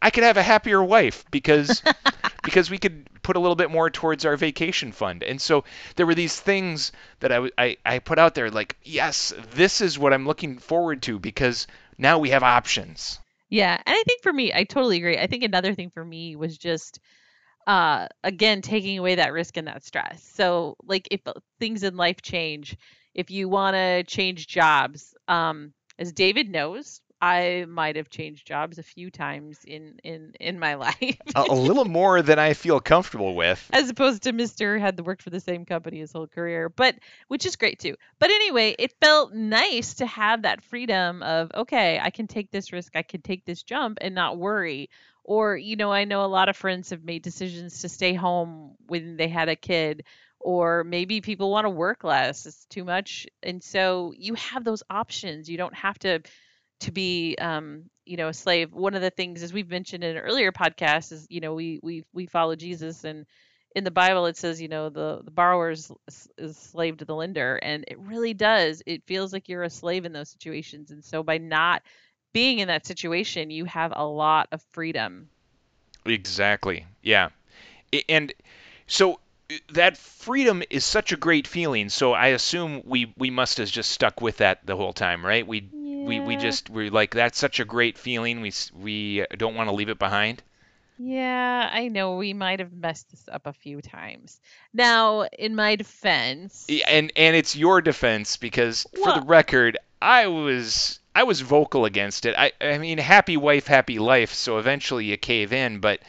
I 0.00 0.10
could 0.10 0.24
have 0.24 0.38
a 0.38 0.42
happier 0.42 0.82
wife 0.82 1.24
because 1.30 1.82
because 2.42 2.70
we 2.70 2.78
could 2.78 3.06
put 3.22 3.36
a 3.36 3.40
little 3.40 3.56
bit 3.56 3.70
more 3.70 3.90
towards 3.90 4.24
our 4.24 4.36
vacation 4.36 4.92
fund. 4.92 5.22
And 5.22 5.40
so 5.40 5.64
there 5.96 6.06
were 6.06 6.14
these 6.14 6.38
things 6.40 6.92
that 7.20 7.30
I, 7.30 7.50
I, 7.58 7.76
I 7.84 7.98
put 7.98 8.18
out 8.18 8.34
there 8.34 8.50
like, 8.50 8.76
yes, 8.82 9.34
this 9.52 9.80
is 9.80 9.98
what 9.98 10.12
I'm 10.12 10.26
looking 10.26 10.58
forward 10.58 11.02
to 11.02 11.18
because 11.18 11.66
now 12.00 12.18
we 12.18 12.30
have 12.30 12.42
options. 12.42 13.18
Yeah, 13.48 13.74
and 13.74 13.94
I 13.94 14.02
think 14.06 14.22
for 14.22 14.32
me, 14.32 14.52
I 14.54 14.64
totally 14.64 14.96
agree. 14.96 15.18
I 15.18 15.26
think 15.26 15.42
another 15.44 15.74
thing 15.74 15.90
for 15.90 16.04
me 16.04 16.36
was 16.36 16.56
just 16.58 17.00
uh 17.66 18.08
again 18.24 18.62
taking 18.62 18.98
away 18.98 19.16
that 19.16 19.32
risk 19.32 19.56
and 19.56 19.68
that 19.68 19.84
stress. 19.84 20.22
So 20.34 20.76
like 20.84 21.08
if 21.10 21.20
things 21.58 21.82
in 21.82 21.96
life 21.96 22.22
change, 22.22 22.76
if 23.14 23.30
you 23.30 23.48
want 23.48 23.74
to 23.74 24.04
change 24.04 24.46
jobs, 24.46 25.14
um 25.28 25.72
as 25.98 26.12
David 26.12 26.48
knows, 26.48 27.02
I 27.20 27.66
might 27.68 27.96
have 27.96 28.08
changed 28.08 28.46
jobs 28.46 28.78
a 28.78 28.82
few 28.82 29.10
times 29.10 29.58
in 29.66 30.00
in 30.02 30.34
in 30.40 30.58
my 30.58 30.74
life. 30.86 31.18
a, 31.34 31.44
a, 31.50 31.54
little 31.54 31.84
more 31.84 32.22
than 32.22 32.38
I 32.38 32.54
feel 32.54 32.80
comfortable 32.80 33.34
with. 33.34 33.68
As 33.72 33.90
opposed 33.90 34.22
to 34.22 34.32
Mr. 34.32 34.80
had 34.80 34.98
worked 35.00 35.22
for 35.22 35.30
the 35.30 35.40
same 35.40 35.64
company 35.64 35.98
his 35.98 36.12
whole 36.12 36.26
career, 36.26 36.68
but 36.68 36.96
which 37.28 37.44
is 37.44 37.56
great 37.56 37.78
too. 37.78 37.96
But 38.18 38.30
anyway, 38.30 38.74
it 38.78 38.94
felt 39.00 39.34
nice 39.34 39.94
to 39.94 40.06
have 40.06 40.42
that 40.42 40.62
freedom 40.62 41.22
of 41.22 41.50
okay, 41.54 42.00
I 42.02 42.10
can 42.10 42.26
take 42.26 42.50
this 42.50 42.72
risk, 42.72 42.96
I 42.96 43.02
can 43.02 43.20
take 43.20 43.44
this 43.44 43.62
jump 43.62 43.98
and 44.00 44.14
not 44.14 44.38
worry. 44.38 44.88
Or, 45.22 45.56
you 45.56 45.76
know, 45.76 45.92
I 45.92 46.04
know 46.04 46.24
a 46.24 46.26
lot 46.26 46.48
of 46.48 46.56
friends 46.56 46.90
have 46.90 47.04
made 47.04 47.22
decisions 47.22 47.82
to 47.82 47.88
stay 47.88 48.14
home 48.14 48.76
when 48.86 49.16
they 49.16 49.28
had 49.28 49.48
a 49.48 49.54
kid 49.54 50.04
or 50.40 50.82
maybe 50.84 51.20
people 51.20 51.50
want 51.50 51.66
to 51.66 51.70
work 51.70 52.02
less 52.02 52.46
it's 52.46 52.64
too 52.64 52.82
much 52.82 53.26
and 53.42 53.62
so 53.62 54.14
you 54.16 54.34
have 54.34 54.64
those 54.64 54.82
options 54.88 55.50
you 55.50 55.58
don't 55.58 55.74
have 55.74 55.98
to 55.98 56.20
to 56.80 56.90
be 56.90 57.36
um, 57.40 57.84
you 58.04 58.16
know 58.16 58.28
a 58.28 58.34
slave. 58.34 58.72
One 58.72 58.94
of 58.94 59.02
the 59.02 59.10
things 59.10 59.42
as 59.42 59.52
we've 59.52 59.70
mentioned 59.70 60.04
in 60.04 60.16
an 60.16 60.22
earlier 60.22 60.52
podcast 60.52 61.12
is 61.12 61.26
you 61.30 61.40
know 61.40 61.54
we 61.54 61.80
we 61.82 62.04
we 62.12 62.26
follow 62.26 62.56
jesus 62.56 63.04
and 63.04 63.26
in 63.76 63.84
the 63.84 63.90
bible 63.90 64.26
it 64.26 64.36
says 64.36 64.60
you 64.60 64.68
know 64.68 64.88
the 64.88 65.20
the 65.24 65.30
borrower 65.30 65.70
is, 65.70 65.92
is 66.38 66.56
slave 66.56 66.98
to 66.98 67.04
the 67.04 67.14
lender. 67.14 67.56
And 67.62 67.84
it 67.86 67.98
really 68.00 68.34
does. 68.34 68.82
It 68.86 69.04
feels 69.06 69.32
like 69.32 69.48
you're 69.48 69.62
a 69.62 69.70
slave 69.70 70.04
in 70.04 70.12
those 70.12 70.30
situations. 70.30 70.90
And 70.90 71.04
so 71.04 71.22
by 71.22 71.38
not 71.38 71.82
being 72.32 72.58
in 72.58 72.68
that 72.68 72.86
situation 72.86 73.50
you 73.50 73.64
have 73.66 73.92
a 73.94 74.04
lot 74.04 74.48
of 74.52 74.62
freedom. 74.72 75.28
Exactly. 76.04 76.86
Yeah. 77.02 77.28
And 78.08 78.32
so 78.86 79.20
that 79.72 79.96
freedom 79.96 80.62
is 80.70 80.84
such 80.84 81.12
a 81.12 81.16
great 81.16 81.46
feeling. 81.46 81.88
So 81.88 82.12
i 82.12 82.28
assume 82.28 82.82
we 82.84 83.12
we 83.16 83.30
must 83.30 83.58
have 83.58 83.70
just 83.70 83.90
stuck 83.90 84.20
with 84.20 84.38
that 84.38 84.66
the 84.66 84.76
whole 84.76 84.92
time 84.92 85.24
right? 85.24 85.46
We 85.46 85.68
we 86.06 86.20
we 86.20 86.36
just 86.36 86.70
we're 86.70 86.90
like 86.90 87.12
that's 87.14 87.38
such 87.38 87.60
a 87.60 87.64
great 87.64 87.98
feeling. 87.98 88.40
We 88.40 88.52
we 88.74 89.26
don't 89.36 89.54
want 89.54 89.68
to 89.68 89.74
leave 89.74 89.88
it 89.88 89.98
behind. 89.98 90.42
Yeah, 91.02 91.70
I 91.72 91.88
know 91.88 92.16
we 92.16 92.34
might 92.34 92.60
have 92.60 92.74
messed 92.74 93.10
this 93.10 93.26
up 93.32 93.46
a 93.46 93.54
few 93.54 93.80
times. 93.80 94.38
Now, 94.74 95.22
in 95.38 95.54
my 95.54 95.76
defense, 95.76 96.66
and 96.86 97.10
and 97.16 97.34
it's 97.34 97.56
your 97.56 97.80
defense 97.80 98.36
because 98.36 98.86
for 99.02 99.14
the 99.14 99.22
record, 99.22 99.78
I 100.02 100.26
was 100.26 101.00
I 101.14 101.22
was 101.22 101.40
vocal 101.40 101.86
against 101.86 102.26
it. 102.26 102.34
I 102.36 102.52
I 102.60 102.76
mean, 102.76 102.98
happy 102.98 103.38
wife, 103.38 103.66
happy 103.66 103.98
life. 103.98 104.34
So 104.34 104.58
eventually 104.58 105.06
you 105.06 105.16
cave 105.16 105.54
in, 105.54 105.78
but 105.78 106.00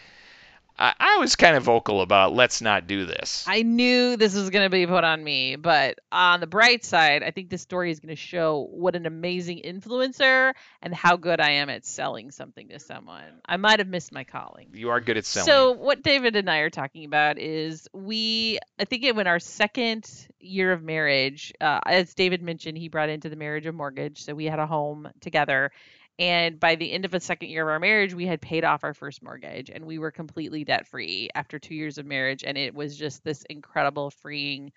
I, 0.82 0.96
I 1.00 1.18
was 1.20 1.36
kind 1.36 1.56
of 1.56 1.62
vocal 1.62 2.02
about 2.02 2.34
let's 2.34 2.60
not 2.60 2.88
do 2.88 3.06
this. 3.06 3.46
I 3.48 3.62
knew 3.62 4.18
this 4.18 4.34
was 4.34 4.50
going 4.50 4.66
to 4.66 4.70
be 4.70 4.88
put 4.88 5.04
on 5.04 5.24
me, 5.24 5.56
but 5.56 6.00
on 6.12 6.40
the 6.40 6.48
bright 6.48 6.84
side, 6.84 7.22
I 7.22 7.30
think 7.30 7.52
this 7.52 7.62
story 7.62 7.92
is 7.92 8.00
going 8.00 8.10
to 8.10 8.16
show 8.16 8.68
what 8.72 8.96
an 8.96 9.06
amazing 9.06 9.62
influencer 9.64 10.54
and 10.82 10.94
how 10.94 11.18
good 11.18 11.40
I 11.40 11.52
am 11.52 11.70
at 11.70 11.86
selling 11.86 12.32
something 12.32 12.70
to 12.70 12.80
someone. 12.80 13.42
I 13.46 13.58
might 13.58 13.78
have 13.78 13.88
missed 13.88 14.12
my 14.12 14.24
calling. 14.24 14.70
You 14.74 14.90
are 14.90 15.00
good 15.00 15.18
at 15.18 15.26
selling. 15.26 15.46
So 15.46 15.74
what 15.74 16.02
David 16.02 16.36
and 16.36 16.50
I 16.50 16.58
are 16.58 16.72
talking 16.72 17.06
about 17.06 17.38
is 17.38 17.88
we, 17.94 18.58
I 18.80 18.86
think 18.86 19.04
it 19.04 19.16
went 19.16 19.28
our 19.28 19.40
second 19.40 20.10
year 20.40 20.72
of 20.72 20.82
marriage. 20.82 21.54
Uh, 21.62 21.80
as 21.86 22.16
David 22.16 22.42
mentioned, 22.42 22.80
he 22.80 22.90
brought 22.90 23.10
into 23.10 23.30
the 23.30 23.36
marriage 23.36 23.68
a 23.68 23.72
mortgage, 23.72 24.24
so 24.24 24.34
we 24.34 24.46
had 24.46 24.58
a 24.58 24.66
home 24.66 25.10
together 25.20 25.72
and 26.20 26.60
by 26.60 26.76
the 26.76 26.92
end 26.92 27.06
of 27.06 27.12
the 27.12 27.20
second 27.20 27.50
year 27.50 27.64
of 27.64 27.70
our 27.70 27.80
marriage, 27.80 28.14
we 28.14 28.28
had 28.28 28.42
paid 28.42 28.64
off 28.64 28.84
our 28.84 28.94
first 28.94 29.24
mortgage 29.24 29.70
and 29.70 29.86
we 29.86 29.98
were 29.98 30.12
completely 30.12 30.64
debt 30.64 30.88
free 30.88 31.30
after 31.34 31.58
two 31.58 31.74
years 31.74 31.98
of 31.98 32.06
marriage. 32.06 32.44
And 32.44 32.58
it 32.58 32.76
was 32.76 32.96
just 32.96 33.24
this 33.24 33.44
incredible 33.50 34.12
freeing 34.12 34.72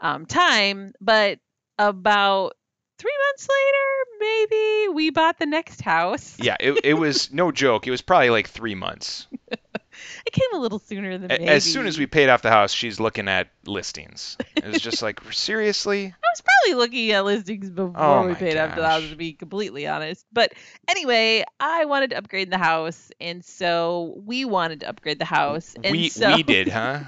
um, 0.00 0.24
time. 0.26 0.94
But 1.00 1.40
about 1.78 2.52
three 2.98 3.16
months 3.28 3.48
later, 3.48 4.10
maybe 4.20 4.88
we 4.94 5.10
bought 5.10 5.38
the 5.38 5.46
next 5.46 5.80
house. 5.82 6.36
yeah, 6.38 6.56
it, 6.58 6.80
it 6.84 6.94
was 6.94 7.32
no 7.32 7.52
joke. 7.52 7.86
It 7.86 7.90
was 7.90 8.00
probably 8.00 8.30
like 8.30 8.48
three 8.48 8.74
months. 8.74 9.26
it 9.50 10.32
came 10.32 10.48
a 10.54 10.58
little 10.58 10.78
sooner 10.78 11.18
than 11.18 11.28
maybe. 11.28 11.48
As 11.48 11.64
soon 11.64 11.86
as 11.86 11.98
we 11.98 12.06
paid 12.06 12.28
off 12.28 12.42
the 12.42 12.50
house, 12.50 12.72
she's 12.72 13.00
looking 13.00 13.28
at 13.28 13.48
listings. 13.66 14.38
It 14.56 14.64
was 14.64 14.80
just 14.80 15.02
like, 15.02 15.20
seriously? 15.32 16.14
I 16.32 16.34
was 16.34 16.40
probably 16.40 16.80
looking 16.80 17.10
at 17.10 17.24
listings 17.26 17.68
before 17.68 17.92
oh 17.94 18.26
we 18.26 18.34
paid 18.34 18.56
off 18.56 18.74
the 18.74 18.88
house, 18.88 19.06
to 19.10 19.16
be 19.16 19.34
completely 19.34 19.86
honest. 19.86 20.24
But 20.32 20.54
anyway, 20.88 21.44
I 21.60 21.84
wanted 21.84 22.10
to 22.10 22.16
upgrade 22.16 22.50
the 22.50 22.56
house, 22.56 23.10
and 23.20 23.44
so 23.44 24.14
we 24.24 24.46
wanted 24.46 24.80
to 24.80 24.88
upgrade 24.88 25.18
the 25.18 25.26
house. 25.26 25.74
And 25.84 25.92
we 25.92 26.08
so... 26.08 26.34
we 26.34 26.42
did, 26.42 26.68
huh? 26.68 27.00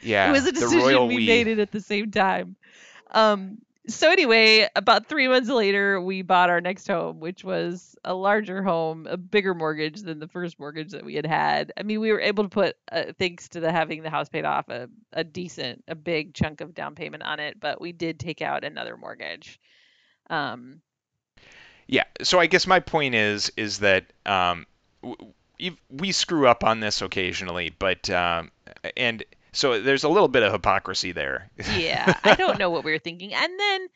Yeah. 0.00 0.28
it 0.30 0.32
was 0.32 0.46
a 0.46 0.52
decision 0.52 1.08
we, 1.08 1.16
we 1.16 1.26
made 1.26 1.46
it 1.46 1.58
at 1.58 1.72
the 1.72 1.80
same 1.82 2.10
time. 2.10 2.56
Um, 3.10 3.58
so 3.86 4.10
anyway, 4.10 4.68
about 4.76 5.08
three 5.08 5.28
months 5.28 5.48
later, 5.48 6.00
we 6.00 6.22
bought 6.22 6.50
our 6.50 6.60
next 6.60 6.86
home, 6.86 7.20
which 7.20 7.44
was 7.44 7.94
a 8.04 8.14
larger 8.14 8.62
home, 8.62 9.06
a 9.06 9.16
bigger 9.16 9.54
mortgage 9.54 10.02
than 10.02 10.18
the 10.18 10.28
first 10.28 10.58
mortgage 10.58 10.92
that 10.92 11.04
we 11.04 11.14
had 11.14 11.26
had. 11.26 11.72
I 11.76 11.82
mean, 11.82 12.00
we 12.00 12.12
were 12.12 12.20
able 12.20 12.44
to 12.44 12.48
put, 12.48 12.76
uh, 12.90 13.12
thanks 13.18 13.48
to 13.50 13.60
the 13.60 13.70
having 13.70 14.02
the 14.02 14.10
house 14.10 14.28
paid 14.28 14.44
off, 14.44 14.68
a, 14.68 14.88
a 15.12 15.24
decent, 15.24 15.84
a 15.88 15.94
big 15.94 16.34
chunk 16.34 16.60
of 16.60 16.74
down 16.74 16.94
payment 16.94 17.22
on 17.22 17.40
it, 17.40 17.60
but 17.60 17.80
we 17.80 17.92
did 17.92 18.18
take 18.18 18.42
out 18.42 18.64
another 18.64 18.96
mortgage. 18.96 19.60
Um, 20.30 20.80
yeah. 21.86 22.04
So 22.22 22.40
I 22.40 22.46
guess 22.46 22.66
my 22.66 22.80
point 22.80 23.14
is, 23.14 23.52
is 23.56 23.80
that 23.80 24.06
um, 24.24 24.66
you've, 25.58 25.76
we 25.90 26.12
screw 26.12 26.48
up 26.48 26.64
on 26.64 26.80
this 26.80 27.02
occasionally, 27.02 27.74
but 27.78 28.08
um, 28.10 28.50
and 28.96 29.24
so 29.54 29.80
there's 29.80 30.04
a 30.04 30.08
little 30.08 30.28
bit 30.28 30.42
of 30.42 30.52
hypocrisy 30.52 31.12
there. 31.12 31.50
yeah, 31.76 32.18
I 32.24 32.34
don't 32.34 32.58
know 32.58 32.68
what 32.70 32.84
we 32.84 32.92
were 32.92 32.98
thinking. 32.98 33.32
And 33.32 33.58
then, 33.58 33.86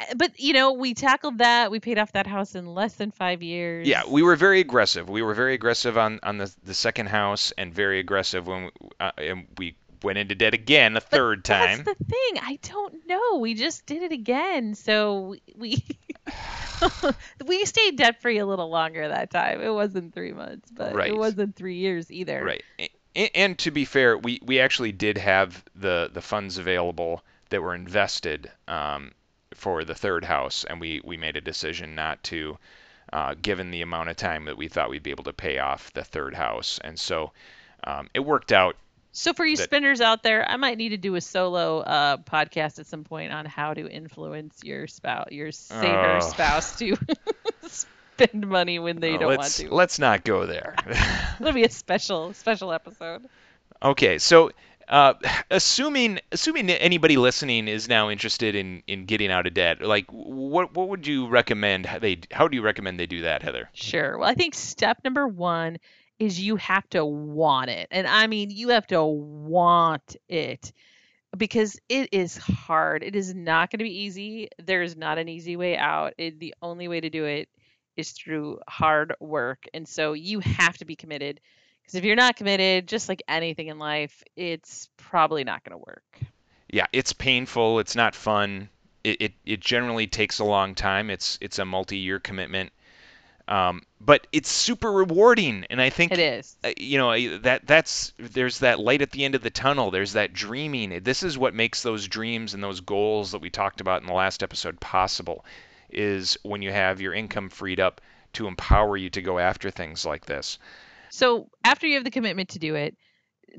uh, 0.00 0.14
but 0.16 0.38
you 0.40 0.52
know, 0.54 0.72
we 0.72 0.94
tackled 0.94 1.38
that. 1.38 1.70
We 1.70 1.80
paid 1.80 1.98
off 1.98 2.12
that 2.12 2.26
house 2.26 2.54
in 2.54 2.66
less 2.66 2.94
than 2.94 3.10
five 3.10 3.42
years. 3.42 3.86
Yeah, 3.86 4.02
we 4.08 4.22
were 4.22 4.36
very 4.36 4.60
aggressive. 4.60 5.08
We 5.10 5.20
were 5.22 5.34
very 5.34 5.54
aggressive 5.54 5.98
on, 5.98 6.20
on 6.22 6.38
the, 6.38 6.54
the 6.64 6.74
second 6.74 7.08
house 7.08 7.52
and 7.58 7.74
very 7.74 7.98
aggressive 7.98 8.46
when 8.46 8.64
we, 8.64 8.70
uh, 9.00 9.10
and 9.18 9.46
we 9.58 9.76
went 10.02 10.16
into 10.16 10.34
debt 10.36 10.54
again 10.54 10.96
a 10.96 11.00
third 11.00 11.42
But 11.42 11.48
time. 11.48 11.82
That's 11.84 11.98
the 11.98 12.04
thing. 12.04 12.42
I 12.42 12.58
don't 12.62 12.94
know. 13.08 13.38
We 13.38 13.54
just 13.54 13.84
did 13.84 14.02
it 14.04 14.12
again. 14.12 14.74
So 14.76 15.34
we 15.56 15.84
we 17.44 17.64
stayed 17.64 17.96
debt 17.96 18.22
free 18.22 18.38
a 18.38 18.46
little 18.46 18.70
longer 18.70 19.08
that 19.08 19.30
time. 19.30 19.60
It 19.60 19.72
wasn't 19.72 20.14
three 20.14 20.32
months, 20.32 20.70
but 20.70 20.94
Right. 20.94 21.10
it 21.10 21.16
wasn't 21.16 21.56
three 21.56 21.78
years 21.78 22.10
either. 22.12 22.44
Right. 22.44 22.62
And, 23.18 23.30
and 23.34 23.58
to 23.58 23.70
be 23.70 23.84
fair, 23.84 24.16
we, 24.16 24.40
we 24.42 24.60
actually 24.60 24.92
did 24.92 25.18
have 25.18 25.62
the, 25.74 26.08
the 26.12 26.22
funds 26.22 26.56
available 26.56 27.22
that 27.50 27.60
were 27.60 27.74
invested 27.74 28.50
um, 28.68 29.12
for 29.54 29.84
the 29.84 29.94
third 29.94 30.24
house, 30.24 30.64
and 30.64 30.80
we, 30.80 31.00
we 31.04 31.16
made 31.16 31.36
a 31.36 31.40
decision 31.40 31.94
not 31.94 32.22
to, 32.24 32.56
uh, 33.12 33.34
given 33.40 33.70
the 33.70 33.82
amount 33.82 34.08
of 34.10 34.16
time 34.16 34.44
that 34.44 34.56
we 34.56 34.68
thought 34.68 34.88
we'd 34.90 35.02
be 35.02 35.10
able 35.10 35.24
to 35.24 35.32
pay 35.32 35.58
off 35.58 35.92
the 35.94 36.04
third 36.04 36.34
house. 36.34 36.78
And 36.84 36.98
so 36.98 37.32
um, 37.84 38.08
it 38.14 38.20
worked 38.20 38.52
out. 38.52 38.76
So 39.12 39.32
for 39.32 39.44
you 39.46 39.56
That- 39.56 39.64
spinners 39.64 40.00
out 40.00 40.22
there, 40.22 40.48
I 40.48 40.56
might 40.56 40.76
need 40.78 40.90
to 40.90 40.96
do 40.98 41.14
a 41.16 41.20
solo 41.20 41.78
uh, 41.80 42.18
podcast 42.18 42.78
at 42.78 42.86
some 42.86 43.02
point 43.04 43.32
on 43.32 43.46
how 43.46 43.74
to 43.74 43.88
influence 43.90 44.60
your 44.62 44.86
spouse, 44.86 45.28
your 45.32 45.50
saver 45.50 46.18
Oh. 46.18 46.20
spouse 46.20 46.78
to 46.78 46.96
spend 48.18 48.48
money 48.48 48.78
when 48.78 49.00
they 49.00 49.16
don't 49.16 49.36
want 49.36 49.50
to. 49.52 49.74
let's 49.74 49.98
not 49.98 50.24
go 50.24 50.46
there. 50.46 50.74
It'll 51.40 51.52
be 51.52 51.64
a 51.64 51.70
special 51.70 52.32
special 52.34 52.72
episode. 52.72 53.26
Okay, 53.82 54.18
so 54.18 54.50
uh, 54.88 55.14
assuming 55.50 56.18
assuming 56.32 56.66
that 56.66 56.82
anybody 56.82 57.16
listening 57.16 57.68
is 57.68 57.88
now 57.88 58.10
interested 58.10 58.54
in, 58.54 58.82
in 58.86 59.04
getting 59.04 59.30
out 59.30 59.46
of 59.46 59.54
debt, 59.54 59.82
like 59.82 60.06
what 60.10 60.74
what 60.74 60.88
would 60.88 61.06
you 61.06 61.28
recommend 61.28 61.86
how 61.86 61.98
they 61.98 62.18
how 62.32 62.48
do 62.48 62.56
you 62.56 62.62
recommend 62.62 62.98
they 62.98 63.06
do 63.06 63.22
that, 63.22 63.42
Heather? 63.42 63.68
Sure. 63.72 64.18
Well, 64.18 64.28
I 64.28 64.34
think 64.34 64.54
step 64.54 64.98
number 65.04 65.26
one 65.28 65.78
is 66.18 66.40
you 66.40 66.56
have 66.56 66.88
to 66.90 67.04
want 67.04 67.70
it. 67.70 67.86
And 67.90 68.06
I 68.06 68.26
mean, 68.26 68.50
you 68.50 68.70
have 68.70 68.86
to 68.88 69.04
want 69.04 70.16
it 70.28 70.72
because 71.36 71.78
it 71.88 72.08
is 72.10 72.36
hard. 72.36 73.04
It 73.04 73.14
is 73.14 73.34
not 73.34 73.70
going 73.70 73.78
to 73.78 73.84
be 73.84 74.00
easy. 74.00 74.48
There 74.58 74.82
is 74.82 74.96
not 74.96 75.18
an 75.18 75.28
easy 75.28 75.56
way 75.56 75.76
out. 75.76 76.14
It, 76.18 76.40
the 76.40 76.54
only 76.60 76.88
way 76.88 77.00
to 77.00 77.10
do 77.10 77.24
it 77.24 77.48
is 77.98 78.12
through 78.12 78.60
hard 78.68 79.12
work. 79.20 79.66
And 79.74 79.86
so 79.86 80.14
you 80.14 80.40
have 80.40 80.78
to 80.78 80.86
be 80.86 80.96
committed. 80.96 81.40
Because 81.82 81.96
if 81.96 82.04
you're 82.04 82.16
not 82.16 82.36
committed, 82.36 82.86
just 82.86 83.08
like 83.08 83.22
anything 83.28 83.66
in 83.66 83.78
life, 83.78 84.22
it's 84.36 84.88
probably 84.96 85.42
not 85.42 85.64
going 85.64 85.72
to 85.72 85.84
work. 85.84 86.04
Yeah, 86.70 86.86
it's 86.92 87.12
painful. 87.12 87.80
It's 87.80 87.96
not 87.96 88.14
fun. 88.14 88.68
It, 89.02 89.20
it, 89.20 89.32
it 89.44 89.60
generally 89.60 90.06
takes 90.06 90.38
a 90.38 90.44
long 90.44 90.74
time. 90.74 91.10
It's 91.10 91.38
it's 91.40 91.58
a 91.58 91.64
multi-year 91.64 92.18
commitment, 92.18 92.72
um, 93.46 93.82
but 94.00 94.26
it's 94.32 94.50
super 94.50 94.92
rewarding. 94.92 95.64
And 95.70 95.80
I 95.80 95.88
think 95.88 96.12
It 96.12 96.18
is. 96.18 96.56
uh, 96.62 96.72
you 96.76 96.98
know 96.98 97.38
that 97.38 97.66
that's 97.66 98.12
there's 98.18 98.58
that 98.58 98.78
light 98.78 99.00
at 99.00 99.12
the 99.12 99.24
end 99.24 99.34
of 99.34 99.42
the 99.42 99.50
tunnel. 99.50 99.90
There's 99.90 100.12
that 100.12 100.34
dreaming. 100.34 101.00
This 101.02 101.22
is 101.22 101.38
what 101.38 101.54
makes 101.54 101.82
those 101.82 102.06
dreams 102.06 102.52
and 102.52 102.62
those 102.62 102.80
goals 102.80 103.30
that 103.32 103.40
we 103.40 103.48
talked 103.48 103.80
about 103.80 104.02
in 104.02 104.06
the 104.06 104.12
last 104.14 104.42
episode 104.42 104.78
possible. 104.78 105.44
Is 105.90 106.36
when 106.42 106.62
you 106.62 106.70
have 106.72 107.00
your 107.00 107.14
income 107.14 107.48
freed 107.48 107.80
up 107.80 108.00
to 108.34 108.46
empower 108.46 108.96
you 108.96 109.10
to 109.10 109.22
go 109.22 109.38
after 109.38 109.70
things 109.70 110.04
like 110.04 110.26
this. 110.26 110.58
So 111.10 111.48
after 111.64 111.86
you 111.86 111.94
have 111.94 112.04
the 112.04 112.10
commitment 112.10 112.50
to 112.50 112.58
do 112.58 112.74
it, 112.74 112.96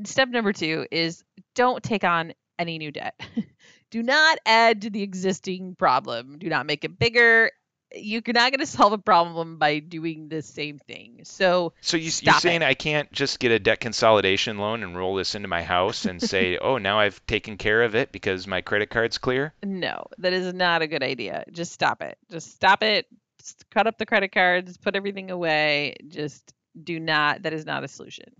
step 0.05 0.29
number 0.29 0.53
two 0.53 0.85
is 0.91 1.23
don't 1.55 1.83
take 1.83 2.03
on 2.03 2.33
any 2.59 2.77
new 2.77 2.91
debt. 2.91 3.19
do 3.91 4.03
not 4.03 4.37
add 4.45 4.83
to 4.83 4.89
the 4.89 5.01
existing 5.01 5.75
problem. 5.75 6.37
Do 6.37 6.49
not 6.49 6.65
make 6.65 6.83
it 6.83 6.99
bigger. 6.99 7.51
You're 7.95 8.21
not 8.27 8.51
going 8.51 8.59
to 8.59 8.65
solve 8.65 8.93
a 8.93 8.97
problem 8.97 9.57
by 9.57 9.79
doing 9.79 10.29
the 10.29 10.41
same 10.41 10.77
thing. 10.77 11.21
So 11.23 11.73
So 11.81 11.97
you, 11.97 12.11
you're 12.21 12.33
saying 12.35 12.61
it. 12.61 12.65
I 12.65 12.73
can't 12.75 13.11
just 13.11 13.39
get 13.39 13.51
a 13.51 13.59
debt 13.59 13.79
consolidation 13.79 14.57
loan 14.57 14.83
and 14.83 14.95
roll 14.95 15.15
this 15.15 15.35
into 15.35 15.47
my 15.47 15.63
house 15.63 16.05
and 16.05 16.21
say, 16.21 16.57
oh, 16.61 16.77
now 16.77 16.99
I've 16.99 17.25
taken 17.25 17.57
care 17.57 17.83
of 17.83 17.95
it 17.95 18.11
because 18.11 18.45
my 18.45 18.61
credit 18.61 18.89
card's 18.89 19.17
clear? 19.17 19.53
no, 19.63 20.05
that 20.19 20.33
is 20.33 20.53
not 20.53 20.81
a 20.81 20.87
good 20.87 21.03
idea. 21.03 21.43
Just 21.51 21.71
stop 21.71 22.01
it. 22.01 22.17
Just 22.29 22.53
stop 22.53 22.83
it. 22.83 23.07
Just 23.39 23.69
cut 23.69 23.87
up 23.87 23.97
the 23.97 24.05
credit 24.05 24.31
cards. 24.31 24.77
Put 24.77 24.95
everything 24.95 25.31
away. 25.31 25.95
Just 26.07 26.53
do 26.83 26.99
not. 26.99 27.43
That 27.43 27.53
is 27.53 27.65
not 27.65 27.83
a 27.83 27.87
solution. 27.87 28.31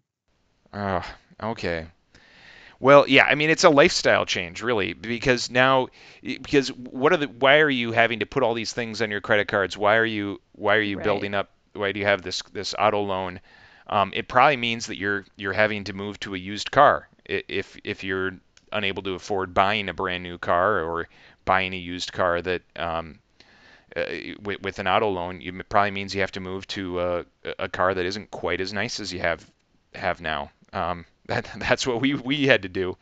Oh, 0.74 1.04
okay. 1.42 1.88
Well, 2.80 3.08
yeah, 3.08 3.26
I 3.26 3.36
mean 3.36 3.50
it's 3.50 3.64
a 3.64 3.70
lifestyle 3.70 4.26
change, 4.26 4.62
really, 4.62 4.94
because 4.94 5.50
now, 5.50 5.88
because 6.22 6.70
what 6.72 7.12
are 7.14 7.18
the, 7.18 7.28
why 7.28 7.60
are 7.60 7.70
you 7.70 7.92
having 7.92 8.20
to 8.20 8.26
put 8.26 8.44
all 8.44 8.54
these 8.54 8.74
things 8.74 9.02
on 9.02 9.12
your 9.12 9.22
credit 9.22 9.48
cards? 9.48 9.78
Why 9.78 9.98
are 9.98 10.06
you, 10.06 10.40
why 10.54 10.76
are 10.76 10.82
you 10.82 10.98
Right. 10.98 11.04
building 11.04 11.34
up? 11.34 11.52
Why 11.74 11.92
do 11.92 12.00
you 12.00 12.06
have 12.06 12.22
this 12.22 12.42
this 12.54 12.74
auto 12.78 13.02
loan? 13.02 13.40
Um, 13.88 14.12
it 14.16 14.28
probably 14.28 14.58
means 14.58 14.88
that 14.88 14.98
you're 14.98 15.26
you're 15.38 15.54
having 15.54 15.84
to 15.86 15.94
move 15.94 16.20
to 16.22 16.36
a 16.36 16.38
used 16.38 16.72
car 16.72 17.08
if 17.26 17.78
if 17.84 18.04
you're 18.04 18.34
unable 18.72 19.04
to 19.04 19.14
afford 19.14 19.54
buying 19.54 19.90
a 19.90 19.94
brand 19.94 20.24
new 20.24 20.38
car 20.38 20.82
or 20.84 21.08
buying 21.46 21.74
a 21.74 21.78
used 21.78 22.12
car 22.14 22.42
that 22.42 22.62
um, 22.76 23.20
uh, 23.96 24.04
with, 24.42 24.62
with 24.62 24.80
an 24.80 24.88
auto 24.88 25.10
loan, 25.10 25.42
you, 25.42 25.58
it 25.58 25.70
probably 25.70 25.92
means 25.92 26.14
you 26.14 26.22
have 26.22 26.32
to 26.32 26.40
move 26.40 26.68
to 26.68 27.00
a, 27.00 27.26
a 27.58 27.68
car 27.70 27.94
that 27.94 28.06
isn't 28.06 28.30
quite 28.32 28.62
as 28.62 28.74
nice 28.74 29.00
as 29.00 29.12
you 29.14 29.20
have 29.20 29.50
have 29.96 30.22
now. 30.22 30.52
Um, 30.74 31.06
that 31.30 31.50
that's 31.60 31.88
what 31.88 32.02
we 32.02 32.14
we 32.14 32.46
had 32.48 32.64
to 32.64 32.70
do. 32.70 32.98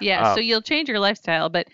Yeah, 0.00 0.22
Uh, 0.30 0.34
so 0.34 0.40
you'll 0.40 0.62
change 0.62 0.88
your 0.88 0.98
lifestyle, 0.98 1.48
but 1.48 1.68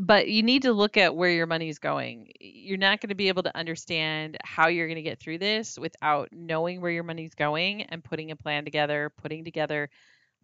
but 0.00 0.28
you 0.28 0.42
need 0.42 0.62
to 0.62 0.72
look 0.72 0.96
at 0.96 1.14
where 1.14 1.30
your 1.30 1.46
money's 1.46 1.78
going. 1.78 2.30
You're 2.40 2.78
not 2.78 3.00
going 3.00 3.10
to 3.10 3.14
be 3.14 3.28
able 3.28 3.42
to 3.42 3.54
understand 3.56 4.38
how 4.42 4.68
you're 4.68 4.86
going 4.86 4.96
to 4.96 5.02
get 5.02 5.18
through 5.20 5.38
this 5.38 5.78
without 5.78 6.28
knowing 6.32 6.80
where 6.80 6.90
your 6.90 7.02
money's 7.02 7.34
going 7.34 7.82
and 7.82 8.02
putting 8.02 8.30
a 8.30 8.36
plan 8.36 8.64
together, 8.64 9.12
putting 9.20 9.44
together 9.44 9.90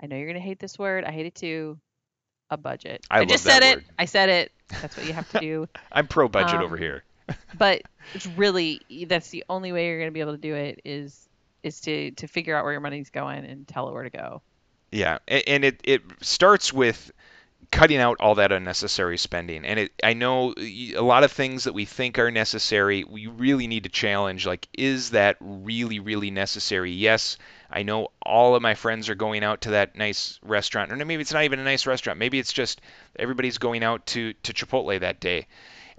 I 0.01 0.07
know 0.07 0.17
you're 0.17 0.27
going 0.27 0.41
to 0.41 0.47
hate 0.47 0.61
this 0.61 0.79
word. 0.79 1.05
I 1.05 1.11
hate 1.11 1.27
it 1.27 1.35
too. 1.35 1.79
A 2.51 2.57
budget. 2.57 3.05
I 3.11 3.21
love 3.21 3.29
just 3.29 3.45
said 3.45 3.63
word. 3.63 3.79
it. 3.79 3.85
I 3.99 4.05
said 4.05 4.29
it. 4.29 4.53
That's 4.81 4.97
what 4.97 5.07
you 5.07 5.13
have 5.13 5.29
to 5.33 5.41
do. 5.41 5.69
I'm 5.93 6.07
pro 6.07 6.29
budget 6.29 6.61
over 6.61 6.77
Um, 6.77 6.81
here. 6.81 7.05
but 7.59 7.83
it's 8.15 8.27
really 8.27 8.81
that's 9.07 9.29
the 9.31 9.45
only 9.49 9.73
way 9.73 9.87
you're 9.89 9.99
going 9.99 10.09
to 10.09 10.15
be 10.15 10.21
able 10.21 10.33
to 10.33 10.39
do 10.39 10.55
it 10.55 10.81
is 10.85 11.29
is 11.63 11.81
to 11.83 12.13
to 12.13 12.27
figure 12.27 12.57
out 12.57 12.65
where 12.65 12.73
your 12.73 12.81
money's 12.81 13.11
going 13.11 13.45
and 13.45 13.67
tell 13.69 13.89
it 13.89 13.93
where 13.93 14.05
to 14.05 14.11
go. 14.11 14.41
Yeah, 14.91 15.19
and 15.29 15.65
it 15.65 15.81
it 15.85 16.03
starts 16.23 16.73
with 16.73 17.13
cutting 17.71 17.99
out 17.99 18.17
all 18.21 18.37
that 18.37 18.53
unnecessary 18.53 19.19
spending. 19.19 19.65
And 19.65 19.81
it 19.81 19.93
I 20.03 20.15
know 20.15 20.55
a 20.57 21.01
lot 21.01 21.25
of 21.25 21.33
things 21.33 21.65
that 21.65 21.75
we 21.75 21.85
think 21.85 22.19
are 22.19 22.31
necessary, 22.31 23.05
we 23.05 23.27
really 23.27 23.67
need 23.67 23.85
to 23.85 23.91
challenge 23.91 24.47
like 24.47 24.67
is 24.73 25.11
that 25.11 25.37
really 25.41 26.01
really 26.01 26.31
necessary? 26.31 26.93
Yes, 26.93 27.37
I 27.71 27.83
know 27.83 28.09
all 28.23 28.55
of 28.55 28.63
my 28.63 28.75
friends 28.75 29.09
are 29.09 29.15
going 29.15 29.45
out 29.45 29.63
to 29.63 29.71
that 29.71 29.97
nice 29.97 30.39
restaurant. 30.43 30.91
Or 30.93 30.97
maybe 30.97 31.21
it's 31.21 31.33
not 31.33 31.45
even 31.45 31.59
a 31.59 31.65
nice 31.65 31.87
restaurant. 31.87 32.19
Maybe 32.19 32.39
it's 32.39 32.53
just 32.53 32.81
everybody's 33.19 33.59
going 33.59 33.83
out 33.83 34.07
to 34.07 34.33
to 34.33 34.53
Chipotle 34.55 34.99
that 35.01 35.21
day. 35.21 35.47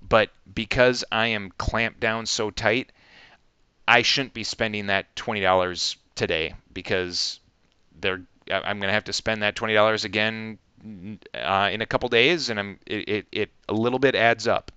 But 0.08 0.30
because 0.54 1.04
I 1.12 1.28
am 1.28 1.52
clamped 1.58 2.00
down 2.00 2.26
so 2.26 2.50
tight, 2.50 2.92
I 3.88 4.02
shouldn't 4.02 4.34
be 4.34 4.44
spending 4.44 4.88
that 4.88 5.16
$20 5.16 5.98
today 6.16 6.54
because 6.74 7.40
they're 8.00 8.22
I'm 8.50 8.80
gonna 8.80 8.94
have 8.94 9.06
to 9.06 9.14
spend 9.14 9.44
that 9.44 9.56
twenty 9.56 9.74
dollars 9.74 10.06
again 10.06 10.58
uh, 11.34 11.70
in 11.72 11.82
a 11.82 11.86
couple 11.86 12.10
days, 12.10 12.50
and 12.50 12.60
I'm 12.60 12.80
it, 12.86 13.10
it 13.10 13.28
it 13.32 13.52
a 13.68 13.74
little 13.74 14.00
bit 14.00 14.16
adds 14.16 14.48
up. 14.48 14.72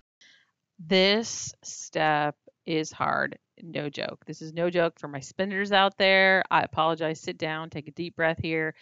This 0.79 1.55
step 1.63 2.37
is 2.67 2.93
hard. 2.93 3.39
No 3.63 3.89
joke. 3.89 4.25
This 4.27 4.43
is 4.43 4.53
no 4.53 4.71
joke 4.71 4.99
for 4.99 5.09
my 5.09 5.21
spenders 5.21 5.73
out 5.73 5.97
there. 5.99 6.43
I 6.51 6.63
apologize. 6.63 7.21
Sit 7.21 7.39
down, 7.39 7.71
take 7.71 7.89
a 7.89 7.93
deep 7.93 8.17
breath 8.17 8.39
here. 8.41 8.75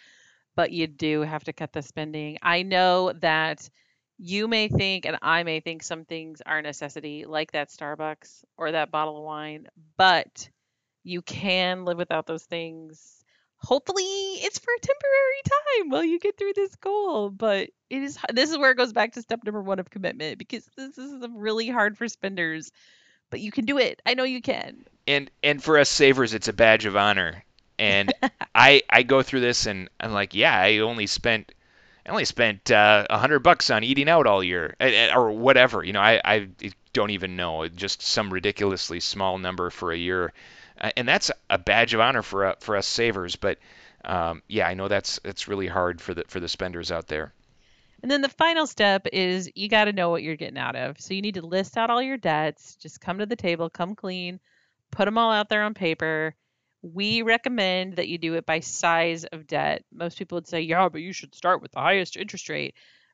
But 0.55 0.71
you 0.71 0.87
do 0.87 1.21
have 1.21 1.43
to 1.45 1.53
cut 1.53 1.71
the 1.71 1.81
spending. 1.81 2.37
I 2.41 2.63
know 2.63 3.13
that 3.21 3.69
you 4.17 4.47
may 4.47 4.67
think, 4.67 5.05
and 5.05 5.17
I 5.21 5.43
may 5.43 5.61
think 5.61 5.81
some 5.81 6.05
things 6.05 6.41
are 6.45 6.59
a 6.59 6.61
necessity, 6.61 7.25
like 7.25 7.53
that 7.53 7.69
Starbucks 7.69 8.43
or 8.57 8.71
that 8.71 8.91
bottle 8.91 9.17
of 9.17 9.23
wine, 9.23 9.67
but 9.97 10.49
you 11.03 11.21
can 11.21 11.85
live 11.85 11.97
without 11.97 12.27
those 12.27 12.43
things. 12.43 13.20
Hopefully, 13.63 14.03
it's 14.03 14.57
for 14.57 14.71
a 14.75 14.79
temporary 14.79 15.41
time 15.45 15.89
while 15.89 16.03
you 16.03 16.19
get 16.19 16.37
through 16.37 16.53
this 16.55 16.75
goal. 16.75 17.29
But 17.29 17.69
it 17.89 18.03
is 18.03 18.17
this 18.33 18.49
is 18.49 18.57
where 18.57 18.71
it 18.71 18.77
goes 18.77 18.93
back 18.93 19.13
to 19.13 19.21
step 19.21 19.43
number 19.45 19.61
one 19.61 19.79
of 19.79 19.89
commitment 19.89 20.37
because 20.37 20.67
this 20.75 20.97
is 20.97 21.25
really 21.31 21.69
hard 21.69 21.97
for 21.97 22.07
spenders, 22.07 22.71
but 23.29 23.39
you 23.39 23.51
can 23.51 23.65
do 23.65 23.77
it. 23.77 24.01
I 24.05 24.13
know 24.13 24.23
you 24.23 24.41
can. 24.41 24.85
And 25.07 25.29
and 25.43 25.63
for 25.63 25.77
us 25.77 25.89
savers, 25.89 26.33
it's 26.33 26.47
a 26.47 26.53
badge 26.53 26.85
of 26.85 26.95
honor. 26.95 27.43
And 27.77 28.13
I 28.55 28.81
I 28.89 29.03
go 29.03 29.21
through 29.21 29.41
this, 29.41 29.65
and 29.65 29.89
I'm 29.99 30.11
like, 30.11 30.33
yeah, 30.33 30.57
I 30.57 30.79
only 30.79 31.07
spent 31.07 31.53
I 32.05 32.09
only 32.09 32.25
spent 32.25 32.71
uh, 32.71 33.05
a 33.09 33.17
hundred 33.17 33.39
bucks 33.39 33.69
on 33.69 33.83
eating 33.83 34.09
out 34.09 34.25
all 34.25 34.43
year, 34.43 34.75
or 35.15 35.31
whatever. 35.31 35.83
You 35.83 35.93
know, 35.93 36.01
I 36.01 36.19
I 36.25 36.47
don't 36.93 37.11
even 37.11 37.35
know, 37.35 37.67
just 37.67 38.01
some 38.01 38.33
ridiculously 38.33 38.99
small 38.99 39.37
number 39.37 39.69
for 39.69 39.91
a 39.91 39.97
year. 39.97 40.33
Uh, 40.81 40.91
and 40.97 41.07
that's 41.07 41.31
a 41.49 41.57
badge 41.57 41.93
of 41.93 42.01
honor 42.01 42.21
for 42.21 42.45
uh, 42.47 42.55
for 42.59 42.75
us 42.75 42.87
savers. 42.87 43.35
But 43.35 43.59
um, 44.03 44.41
yeah, 44.47 44.67
I 44.67 44.73
know 44.73 44.87
that's 44.87 45.19
that's 45.23 45.47
really 45.47 45.67
hard 45.67 46.01
for 46.01 46.13
the 46.13 46.23
for 46.27 46.39
the 46.39 46.49
spenders 46.49 46.91
out 46.91 47.07
there. 47.07 47.33
And 48.01 48.09
then 48.09 48.21
the 48.21 48.29
final 48.29 48.65
step 48.65 49.05
is 49.13 49.49
you 49.55 49.69
got 49.69 49.85
to 49.85 49.93
know 49.93 50.09
what 50.09 50.23
you're 50.23 50.35
getting 50.35 50.57
out 50.57 50.75
of. 50.75 50.99
So 50.99 51.13
you 51.13 51.21
need 51.21 51.35
to 51.35 51.45
list 51.45 51.77
out 51.77 51.91
all 51.91 52.01
your 52.01 52.17
debts. 52.17 52.75
Just 52.75 52.99
come 52.99 53.19
to 53.19 53.27
the 53.27 53.35
table, 53.35 53.69
come 53.69 53.93
clean, 53.93 54.39
put 54.89 55.05
them 55.05 55.19
all 55.19 55.31
out 55.31 55.49
there 55.49 55.61
on 55.63 55.75
paper. 55.75 56.33
We 56.81 57.21
recommend 57.21 57.97
that 57.97 58.07
you 58.07 58.17
do 58.17 58.33
it 58.33 58.45
by 58.47 58.61
size 58.61 59.23
of 59.25 59.45
debt. 59.45 59.83
Most 59.93 60.17
people 60.17 60.37
would 60.37 60.47
say, 60.47 60.61
yeah, 60.61 60.89
but 60.89 61.01
you 61.01 61.13
should 61.13 61.35
start 61.35 61.61
with 61.61 61.73
the 61.73 61.79
highest 61.79 62.17
interest 62.17 62.49
rate. 62.49 62.73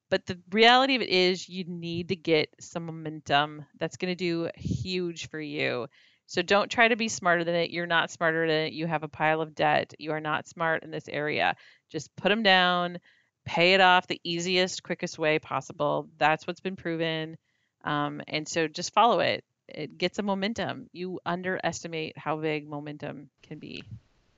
But 0.09 0.25
the 0.25 0.39
reality 0.51 0.95
of 0.95 1.01
it 1.01 1.09
is, 1.09 1.49
you 1.49 1.65
need 1.65 2.07
to 2.07 2.15
get 2.15 2.55
some 2.61 2.85
momentum. 2.85 3.65
That's 3.77 3.97
going 3.97 4.11
to 4.11 4.15
do 4.15 4.49
huge 4.55 5.29
for 5.29 5.39
you. 5.39 5.87
So 6.27 6.41
don't 6.41 6.69
try 6.69 6.89
to 6.89 6.95
be 6.95 7.07
smarter 7.07 7.43
than 7.43 7.55
it. 7.55 7.71
You're 7.71 7.87
not 7.87 8.11
smarter 8.11 8.45
than 8.45 8.67
it. 8.67 8.73
You 8.73 8.85
have 8.85 9.03
a 9.03 9.07
pile 9.07 9.41
of 9.41 9.55
debt. 9.55 9.93
You 9.97 10.11
are 10.11 10.19
not 10.19 10.47
smart 10.47 10.83
in 10.83 10.91
this 10.91 11.07
area. 11.07 11.55
Just 11.89 12.13
put 12.17 12.29
them 12.29 12.43
down, 12.43 12.99
pay 13.45 13.73
it 13.73 13.81
off 13.81 14.07
the 14.07 14.19
easiest, 14.23 14.83
quickest 14.83 15.17
way 15.17 15.39
possible. 15.39 16.09
That's 16.17 16.45
what's 16.45 16.59
been 16.59 16.75
proven. 16.75 17.37
Um, 17.85 18.21
and 18.27 18.47
so 18.47 18.67
just 18.67 18.93
follow 18.93 19.21
it. 19.21 19.45
It 19.69 19.97
gets 19.97 20.19
a 20.19 20.23
momentum. 20.23 20.89
You 20.91 21.19
underestimate 21.25 22.17
how 22.17 22.37
big 22.37 22.67
momentum 22.67 23.29
can 23.41 23.59
be. 23.59 23.85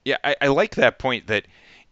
Yeah, 0.05 0.17
I, 0.23 0.35
I 0.41 0.47
like 0.47 0.75
that 0.75 0.99
point 0.99 1.27
that 1.27 1.45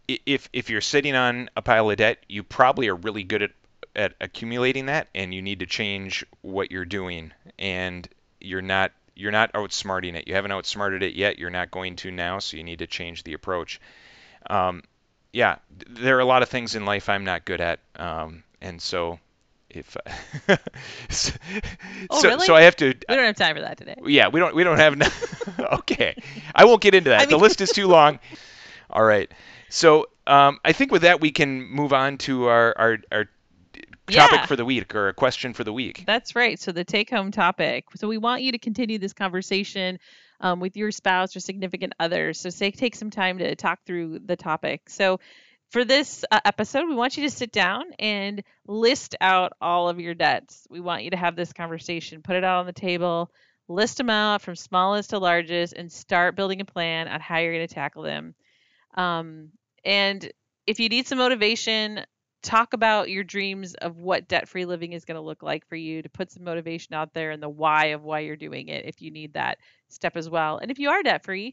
if 0.06 0.48
if 0.52 0.70
you're 0.70 0.80
sitting 0.80 1.14
on 1.14 1.50
a 1.56 1.62
pile 1.62 1.90
of 1.90 1.96
debt, 1.96 2.24
you 2.28 2.42
probably 2.42 2.88
are 2.88 2.94
really 2.94 3.24
good 3.24 3.42
at 3.42 3.50
at 3.96 4.14
accumulating 4.20 4.86
that 4.86 5.08
and 5.14 5.34
you 5.34 5.42
need 5.42 5.58
to 5.58 5.66
change 5.66 6.24
what 6.42 6.70
you're 6.70 6.84
doing 6.84 7.32
and 7.58 8.08
you're 8.40 8.62
not 8.62 8.92
you're 9.18 9.32
not 9.32 9.52
outsmarting 9.52 10.14
it. 10.14 10.28
You 10.28 10.34
haven't 10.34 10.52
outsmarted 10.52 11.02
it 11.02 11.14
yet. 11.14 11.38
You're 11.38 11.50
not 11.50 11.72
going 11.72 11.96
to 11.96 12.10
now, 12.12 12.38
so 12.38 12.56
you 12.56 12.62
need 12.62 12.78
to 12.78 12.86
change 12.86 13.24
the 13.24 13.32
approach. 13.32 13.80
Um, 14.48 14.82
yeah, 15.32 15.56
there 15.88 16.16
are 16.16 16.20
a 16.20 16.24
lot 16.24 16.42
of 16.42 16.48
things 16.48 16.76
in 16.76 16.84
life 16.84 17.08
I'm 17.08 17.24
not 17.24 17.44
good 17.44 17.60
at, 17.60 17.80
um, 17.96 18.44
and 18.62 18.80
so 18.80 19.18
if 19.68 19.96
so, 21.10 21.32
oh, 22.08 22.22
really? 22.22 22.46
so 22.46 22.54
I 22.54 22.62
have 22.62 22.76
to. 22.76 22.86
We 22.86 22.94
don't 23.08 23.24
have 23.24 23.36
time 23.36 23.56
for 23.56 23.62
that 23.62 23.76
today. 23.76 23.96
Yeah, 24.06 24.28
we 24.28 24.40
don't. 24.40 24.54
We 24.54 24.64
don't 24.64 24.78
have. 24.78 24.96
okay, 25.80 26.14
I 26.54 26.64
won't 26.64 26.80
get 26.80 26.94
into 26.94 27.10
that. 27.10 27.20
I 27.20 27.22
mean, 27.24 27.30
the 27.30 27.38
list 27.38 27.60
is 27.60 27.70
too 27.70 27.88
long. 27.88 28.20
All 28.88 29.04
right. 29.04 29.30
So 29.68 30.06
um, 30.26 30.60
I 30.64 30.72
think 30.72 30.92
with 30.92 31.02
that 31.02 31.20
we 31.20 31.30
can 31.30 31.64
move 31.64 31.92
on 31.92 32.18
to 32.18 32.46
our 32.46 32.74
our, 32.78 32.98
our 33.12 33.24
topic 34.12 34.40
yeah. 34.40 34.46
for 34.46 34.56
the 34.56 34.64
week 34.64 34.94
or 34.94 35.08
a 35.08 35.14
question 35.14 35.54
for 35.54 35.64
the 35.64 35.72
week. 35.72 36.04
That's 36.06 36.34
right. 36.34 36.58
So 36.58 36.72
the 36.72 36.84
take 36.84 37.10
home 37.10 37.30
topic. 37.30 37.84
So 37.96 38.08
we 38.08 38.18
want 38.18 38.42
you 38.42 38.52
to 38.52 38.58
continue 38.58 38.98
this 38.98 39.12
conversation 39.12 39.98
um, 40.40 40.60
with 40.60 40.76
your 40.76 40.90
spouse 40.90 41.34
or 41.36 41.40
significant 41.40 41.94
others. 41.98 42.40
So 42.40 42.50
say 42.50 42.70
take 42.70 42.94
some 42.94 43.10
time 43.10 43.38
to 43.38 43.54
talk 43.56 43.80
through 43.84 44.20
the 44.20 44.36
topic. 44.36 44.88
So 44.88 45.20
for 45.70 45.84
this 45.84 46.24
uh, 46.30 46.40
episode, 46.44 46.88
we 46.88 46.94
want 46.94 47.16
you 47.16 47.24
to 47.24 47.30
sit 47.30 47.52
down 47.52 47.84
and 47.98 48.42
list 48.66 49.16
out 49.20 49.52
all 49.60 49.88
of 49.88 50.00
your 50.00 50.14
debts. 50.14 50.66
We 50.70 50.80
want 50.80 51.04
you 51.04 51.10
to 51.10 51.16
have 51.16 51.36
this 51.36 51.52
conversation, 51.52 52.22
put 52.22 52.36
it 52.36 52.44
out 52.44 52.60
on 52.60 52.66
the 52.66 52.72
table, 52.72 53.30
list 53.68 53.98
them 53.98 54.08
out 54.08 54.40
from 54.40 54.56
smallest 54.56 55.10
to 55.10 55.18
largest, 55.18 55.74
and 55.74 55.92
start 55.92 56.36
building 56.36 56.60
a 56.62 56.64
plan 56.64 57.06
on 57.08 57.20
how 57.20 57.38
you're 57.38 57.52
going 57.52 57.68
to 57.68 57.74
tackle 57.74 58.02
them. 58.02 58.34
Um, 58.94 59.50
and 59.84 60.30
if 60.66 60.80
you 60.80 60.88
need 60.88 61.06
some 61.06 61.18
motivation, 61.18 62.00
talk 62.42 62.72
about 62.72 63.10
your 63.10 63.24
dreams 63.24 63.74
of 63.74 63.98
what 63.98 64.28
debt 64.28 64.48
free 64.48 64.64
living 64.64 64.92
is 64.92 65.04
going 65.04 65.16
to 65.16 65.20
look 65.20 65.42
like 65.42 65.66
for 65.66 65.76
you 65.76 66.02
to 66.02 66.08
put 66.08 66.30
some 66.30 66.44
motivation 66.44 66.94
out 66.94 67.12
there 67.12 67.30
and 67.30 67.42
the 67.42 67.48
why 67.48 67.86
of 67.86 68.04
why 68.04 68.20
you're 68.20 68.36
doing 68.36 68.68
it 68.68 68.84
if 68.84 69.02
you 69.02 69.10
need 69.10 69.34
that 69.34 69.58
step 69.88 70.16
as 70.16 70.28
well. 70.28 70.58
And 70.58 70.70
if 70.70 70.78
you 70.78 70.90
are 70.90 71.02
debt 71.02 71.24
free, 71.24 71.52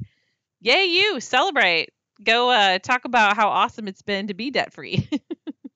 yay, 0.62 0.86
you 0.86 1.20
celebrate. 1.20 1.90
Go 2.24 2.50
uh, 2.50 2.80
talk 2.80 3.06
about 3.06 3.36
how 3.36 3.50
awesome 3.50 3.88
it's 3.88 4.02
been 4.02 4.28
to 4.28 4.34
be 4.34 4.52
debt 4.52 4.72
free. 4.72 5.10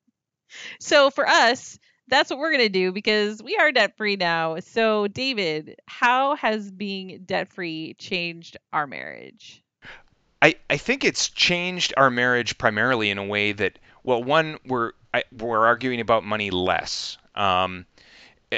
so 0.80 1.10
for 1.10 1.28
us, 1.28 1.80
that's 2.08 2.30
what 2.30 2.39
we're 2.39 2.52
going 2.52 2.65
to 2.65 2.69
do 2.69 2.91
because 2.91 3.41
we 3.41 3.58
are 3.58 3.72
debt 3.72 3.98
free 3.98 4.15
now. 4.15 4.60
So, 4.60 5.08
David, 5.08 5.80
how 5.86 6.36
has 6.36 6.72
being 6.72 7.24
debt 7.26 7.50
free 7.50 7.95
changed 7.95 8.58
our 8.74 8.88
marriage? 8.88 9.63
I, 10.41 10.56
I 10.69 10.78
think 10.78 11.04
it's 11.04 11.30
changed 11.30 11.93
our 11.98 12.10
marriage 12.10 12.58
primarily 12.58 13.10
in 13.10 13.17
a 13.17 13.26
way 13.26 13.52
that, 13.52 13.78
well, 14.04 14.24
one, 14.24 14.58
we're 14.65 14.93
I, 15.13 15.24
we're 15.38 15.65
arguing 15.65 16.02
about 16.02 16.24
money 16.24 16.52
less. 16.52 17.17
Um, 17.36 17.86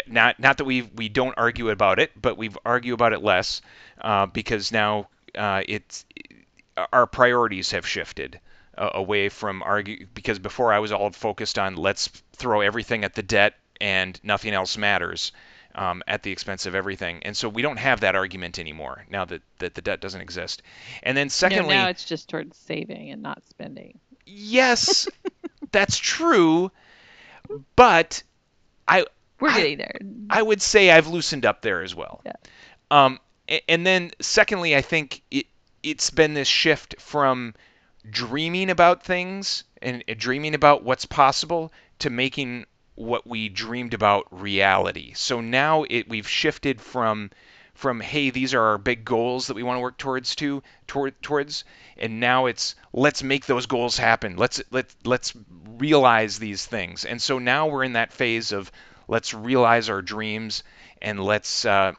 not 0.08 0.40
not 0.40 0.58
that 0.58 0.66
we 0.66 0.84
we 0.84 1.10
don't 1.10 1.34
argue 1.38 1.70
about 1.70 2.00
it, 2.00 2.12
but 2.20 2.38
we 2.38 2.50
argue 2.66 2.94
about 2.94 3.14
it 3.14 3.22
less 3.22 3.62
uh, 4.00 4.26
because 4.26 4.72
now 4.72 5.10
uh, 5.36 5.64
it's 5.68 6.06
our 6.94 7.06
priorities 7.06 7.72
have 7.72 7.86
shifted 7.86 8.40
uh, 8.78 8.90
away 8.94 9.30
from 9.30 9.62
argue 9.64 10.08
because 10.14 10.40
before 10.40 10.72
I 10.72 10.80
was 10.80 10.92
all 10.92 11.12
focused 11.12 11.60
on 11.60 11.76
let's 11.76 12.08
throw 12.34 12.62
everything 12.62 13.04
at 13.04 13.16
the 13.16 13.24
debt 13.24 13.56
and 13.80 14.20
nothing 14.24 14.54
else 14.54 14.78
matters 14.78 15.32
um, 15.76 16.04
at 16.08 16.24
the 16.24 16.32
expense 16.32 16.66
of 16.66 16.76
everything, 16.76 17.24
and 17.24 17.36
so 17.36 17.50
we 17.50 17.62
don't 17.62 17.78
have 17.78 18.02
that 18.02 18.16
argument 18.16 18.60
anymore 18.60 19.06
now 19.10 19.26
that 19.26 19.42
that 19.60 19.76
the 19.76 19.82
debt 19.82 20.00
doesn't 20.00 20.22
exist. 20.22 20.62
And 21.04 21.18
then 21.18 21.30
secondly, 21.30 21.76
no, 21.76 21.84
now 21.84 21.90
it's 21.90 22.06
just 22.06 22.30
towards 22.30 22.58
saving 22.58 23.10
and 23.10 23.22
not 23.22 23.42
spending. 23.50 24.00
Yes, 24.26 25.08
that's 25.72 25.98
true, 25.98 26.72
but 27.76 28.24
I 28.88 29.06
we're 29.40 29.54
getting 29.54 29.78
there. 29.78 30.00
I 30.30 30.42
would 30.42 30.62
say 30.62 30.92
I've 30.92 31.08
loosened 31.08 31.46
up 31.46 31.62
there 31.62 31.82
as 31.82 31.96
well. 31.96 32.22
Yeah. 32.26 32.34
Um, 32.92 33.20
and 33.68 33.86
then 33.86 34.12
secondly, 34.22 34.76
I 34.76 34.82
think 34.82 35.22
it 35.32 35.48
it's 35.84 36.10
been 36.12 36.34
this 36.34 36.48
shift 36.48 36.96
from 37.00 37.56
dreaming 38.10 38.70
about 38.70 39.04
things 39.04 39.64
and 39.82 40.04
dreaming 40.18 40.54
about 40.54 40.84
what's 40.84 41.06
possible 41.06 41.72
to 42.00 42.10
making 42.10 42.66
what 42.96 43.26
we 43.26 43.50
dreamed 43.50 43.94
about 43.94 44.28
reality. 44.30 45.14
So 45.16 45.42
now 45.42 45.86
it 45.90 46.08
we've 46.08 46.28
shifted 46.28 46.80
from 46.80 47.32
from 47.82 48.00
hey 48.00 48.30
these 48.30 48.54
are 48.54 48.62
our 48.62 48.78
big 48.78 49.04
goals 49.04 49.48
that 49.48 49.56
we 49.56 49.64
want 49.64 49.76
to 49.76 49.82
work 49.82 49.98
towards 49.98 50.36
to 50.36 50.62
toward, 50.86 51.20
towards. 51.24 51.64
And 51.98 52.20
now 52.20 52.46
it's 52.46 52.76
let's 52.94 53.24
make 53.24 53.48
those 53.48 53.66
goals 53.66 53.98
happen. 53.98 54.38
Let's 54.38 54.62
let 54.70 54.94
let's 55.04 55.34
realize 55.66 56.38
these 56.38 56.64
things. 56.64 57.06
And 57.06 57.20
so 57.20 57.40
now 57.40 57.68
we're 57.68 57.84
in 57.84 57.94
that 57.94 58.14
phase 58.14 58.52
of 58.52 58.72
let's 59.08 59.34
realize 59.34 59.90
our 59.90 60.04
dreams 60.04 60.64
and 61.02 61.24
let's 61.24 61.66
uh, 61.66 61.94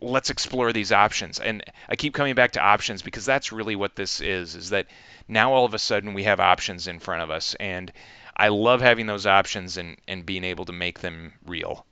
let's 0.00 0.30
explore 0.30 0.72
these 0.72 0.90
options. 0.90 1.38
And 1.38 1.62
i 1.88 1.94
keep 1.94 2.12
coming 2.12 2.34
back 2.34 2.52
to 2.52 2.60
options 2.60 3.00
because 3.00 3.24
that's 3.24 3.52
really 3.52 3.76
what 3.76 3.94
this 3.94 4.20
is 4.20 4.56
is 4.56 4.70
that 4.70 4.88
now 5.28 5.52
all 5.52 5.64
of 5.64 5.74
a 5.74 5.78
sudden 5.78 6.14
we 6.14 6.24
have 6.24 6.40
options 6.40 6.88
in 6.88 6.98
front 6.98 7.22
of 7.22 7.30
us. 7.30 7.54
And 7.60 7.92
i 8.36 8.48
love 8.48 8.80
having 8.80 9.06
those 9.06 9.24
options 9.26 9.76
and 9.76 9.98
and 10.08 10.26
being 10.26 10.42
able 10.42 10.64
to 10.64 10.72
make 10.72 10.98
them 10.98 11.34
real 11.46 11.86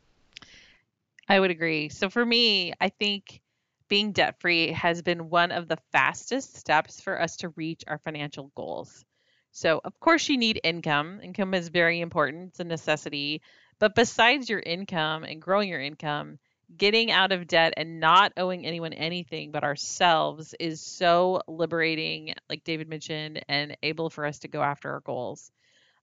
I 1.33 1.40
would 1.40 1.51
agree. 1.51 1.88
So 1.88 2.11
for 2.11 2.25
me, 2.27 2.75
I 2.79 2.90
think 2.90 3.40
being 3.88 4.12
debt 4.12 4.38
free 4.40 4.73
has 4.73 5.01
been 5.01 5.31
one 5.31 5.51
of 5.51 5.66
the 5.66 5.79
fastest 5.90 6.57
steps 6.59 7.01
for 7.01 7.18
us 7.18 7.38
to 7.38 7.49
reach 7.49 7.85
our 7.87 7.97
financial 7.97 8.53
goals. 8.55 9.03
So, 9.51 9.81
of 9.83 9.99
course, 9.99 10.29
you 10.29 10.37
need 10.37 10.61
income. 10.62 11.21
Income 11.23 11.55
is 11.55 11.68
very 11.68 12.01
important, 12.01 12.49
it's 12.51 12.61
a 12.61 12.64
necessity. 12.64 13.40
But 13.79 13.95
besides 13.95 14.51
your 14.51 14.61
income 14.61 15.25
and 15.25 15.40
growing 15.40 15.71
your 15.71 15.81
income, 15.81 16.38
getting 16.77 17.11
out 17.11 17.33
of 17.33 17.47
debt 17.47 17.73
and 17.79 17.99
not 17.99 18.35
owing 18.37 18.66
anyone 18.66 18.92
anything 18.92 19.53
but 19.53 19.64
ourselves 19.64 20.55
is 20.61 20.83
so 20.83 21.40
liberating, 21.49 22.35
like 22.51 22.62
David 22.62 22.90
mentioned, 22.90 23.42
and 23.49 23.79
able 23.83 24.11
for 24.11 24.27
us 24.27 24.40
to 24.40 24.49
go 24.49 24.62
after 24.62 24.90
our 24.90 25.01
goals. 25.01 25.51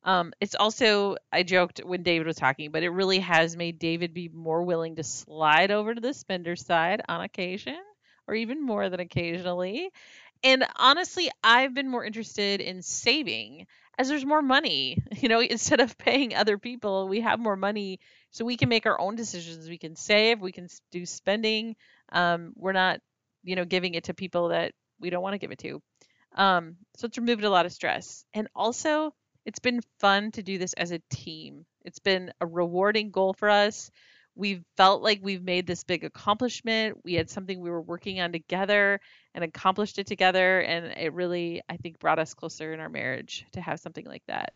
Um, 0.03 0.33
it's 0.39 0.55
also, 0.55 1.17
I 1.31 1.43
joked 1.43 1.79
when 1.79 2.03
David 2.03 2.25
was 2.27 2.37
talking, 2.37 2.71
but 2.71 2.83
it 2.83 2.89
really 2.89 3.19
has 3.19 3.55
made 3.57 3.79
David 3.79 4.13
be 4.13 4.29
more 4.29 4.63
willing 4.63 4.95
to 4.95 5.03
slide 5.03 5.71
over 5.71 5.93
to 5.93 6.01
the 6.01 6.13
spender 6.13 6.55
side 6.55 7.01
on 7.07 7.21
occasion, 7.21 7.77
or 8.27 8.35
even 8.35 8.63
more 8.65 8.89
than 8.89 8.99
occasionally. 8.99 9.89
And 10.43 10.65
honestly, 10.77 11.29
I've 11.43 11.73
been 11.73 11.89
more 11.89 12.05
interested 12.05 12.61
in 12.61 12.81
saving 12.81 13.67
as 13.97 14.07
there's 14.07 14.25
more 14.25 14.41
money. 14.41 14.97
You 15.21 15.27
know, 15.27 15.41
instead 15.41 15.81
of 15.81 15.97
paying 15.97 16.33
other 16.33 16.57
people, 16.57 17.09
we 17.09 17.21
have 17.21 17.39
more 17.39 17.57
money 17.57 17.99
so 18.31 18.45
we 18.45 18.55
can 18.55 18.69
make 18.69 18.85
our 18.85 18.99
own 18.99 19.15
decisions. 19.15 19.67
We 19.67 19.77
can 19.77 19.95
save, 19.97 20.39
we 20.39 20.53
can 20.53 20.69
do 20.91 21.05
spending. 21.05 21.75
Um, 22.11 22.53
we're 22.55 22.71
not, 22.71 23.01
you 23.43 23.55
know, 23.57 23.65
giving 23.65 23.95
it 23.95 24.05
to 24.05 24.13
people 24.13 24.49
that 24.49 24.71
we 25.01 25.09
don't 25.09 25.23
want 25.23 25.33
to 25.33 25.39
give 25.39 25.51
it 25.51 25.59
to. 25.59 25.81
Um, 26.35 26.77
so 26.95 27.07
it's 27.07 27.17
removed 27.17 27.43
a 27.43 27.49
lot 27.49 27.65
of 27.65 27.73
stress. 27.73 28.23
And 28.33 28.47
also, 28.55 29.13
it's 29.49 29.57
been 29.57 29.81
fun 29.97 30.29
to 30.29 30.43
do 30.43 30.59
this 30.59 30.73
as 30.73 30.91
a 30.91 31.01
team. 31.09 31.65
It's 31.83 31.97
been 31.97 32.31
a 32.39 32.45
rewarding 32.45 33.09
goal 33.09 33.33
for 33.33 33.49
us. 33.49 33.89
We've 34.35 34.63
felt 34.77 35.01
like 35.01 35.21
we've 35.23 35.41
made 35.41 35.65
this 35.65 35.83
big 35.83 36.03
accomplishment. 36.03 36.99
We 37.03 37.15
had 37.15 37.31
something 37.31 37.59
we 37.59 37.71
were 37.71 37.81
working 37.81 38.21
on 38.21 38.31
together 38.31 39.01
and 39.33 39.43
accomplished 39.43 39.97
it 39.97 40.05
together. 40.05 40.59
And 40.59 40.93
it 40.95 41.13
really, 41.13 41.63
I 41.67 41.77
think, 41.77 41.97
brought 41.97 42.19
us 42.19 42.35
closer 42.35 42.71
in 42.73 42.79
our 42.79 42.89
marriage 42.89 43.43
to 43.53 43.61
have 43.61 43.79
something 43.79 44.05
like 44.05 44.21
that. 44.27 44.53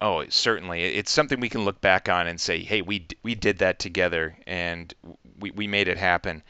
Oh, 0.00 0.24
certainly. 0.30 0.82
It's 0.82 1.10
something 1.10 1.38
we 1.38 1.50
can 1.50 1.66
look 1.66 1.82
back 1.82 2.08
on 2.08 2.26
and 2.26 2.40
say, 2.40 2.60
hey, 2.60 2.80
we, 2.80 3.06
we 3.22 3.34
did 3.34 3.58
that 3.58 3.78
together 3.78 4.34
and 4.46 4.94
we, 5.38 5.50
we 5.50 5.66
made 5.66 5.88
it 5.88 5.98
happen. 5.98 6.42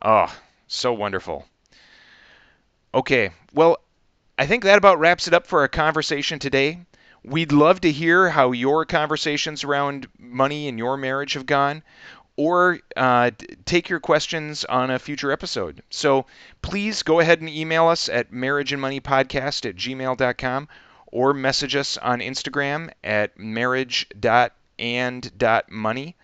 Oh, 0.00 0.34
so 0.68 0.94
wonderful. 0.94 1.44
Okay, 2.94 3.32
well, 3.52 3.76
I 4.38 4.46
think 4.46 4.62
that 4.62 4.78
about 4.78 5.00
wraps 5.00 5.26
it 5.26 5.34
up 5.34 5.48
for 5.48 5.58
our 5.60 5.68
conversation 5.68 6.38
today. 6.38 6.78
We'd 7.24 7.50
love 7.50 7.80
to 7.80 7.90
hear 7.90 8.30
how 8.30 8.52
your 8.52 8.84
conversations 8.84 9.64
around 9.64 10.06
money 10.16 10.68
and 10.68 10.78
your 10.78 10.96
marriage 10.96 11.32
have 11.32 11.44
gone, 11.44 11.82
or 12.36 12.78
uh, 12.96 13.32
take 13.64 13.88
your 13.88 13.98
questions 13.98 14.64
on 14.64 14.92
a 14.92 15.00
future 15.00 15.32
episode. 15.32 15.82
So 15.90 16.26
please 16.62 17.02
go 17.02 17.18
ahead 17.18 17.40
and 17.40 17.50
email 17.50 17.88
us 17.88 18.08
at 18.08 18.30
marriageandmoneypodcast 18.30 19.68
at 19.68 19.74
gmail.com 19.74 20.68
or 21.08 21.34
message 21.34 21.74
us 21.74 21.98
on 21.98 22.20
Instagram 22.20 22.92
at 23.02 23.36
marriage.and.money. 23.36 26.16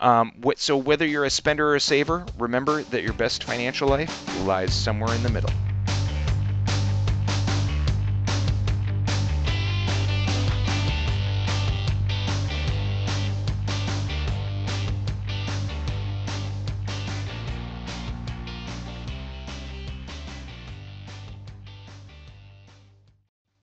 Um, 0.00 0.32
so 0.56 0.76
whether 0.76 1.06
you're 1.06 1.24
a 1.24 1.30
spender 1.30 1.70
or 1.70 1.76
a 1.76 1.80
saver, 1.80 2.26
remember 2.36 2.82
that 2.82 3.02
your 3.02 3.14
best 3.14 3.44
financial 3.44 3.88
life 3.88 4.44
lies 4.44 4.74
somewhere 4.74 5.14
in 5.14 5.22
the 5.22 5.30
middle. 5.30 5.50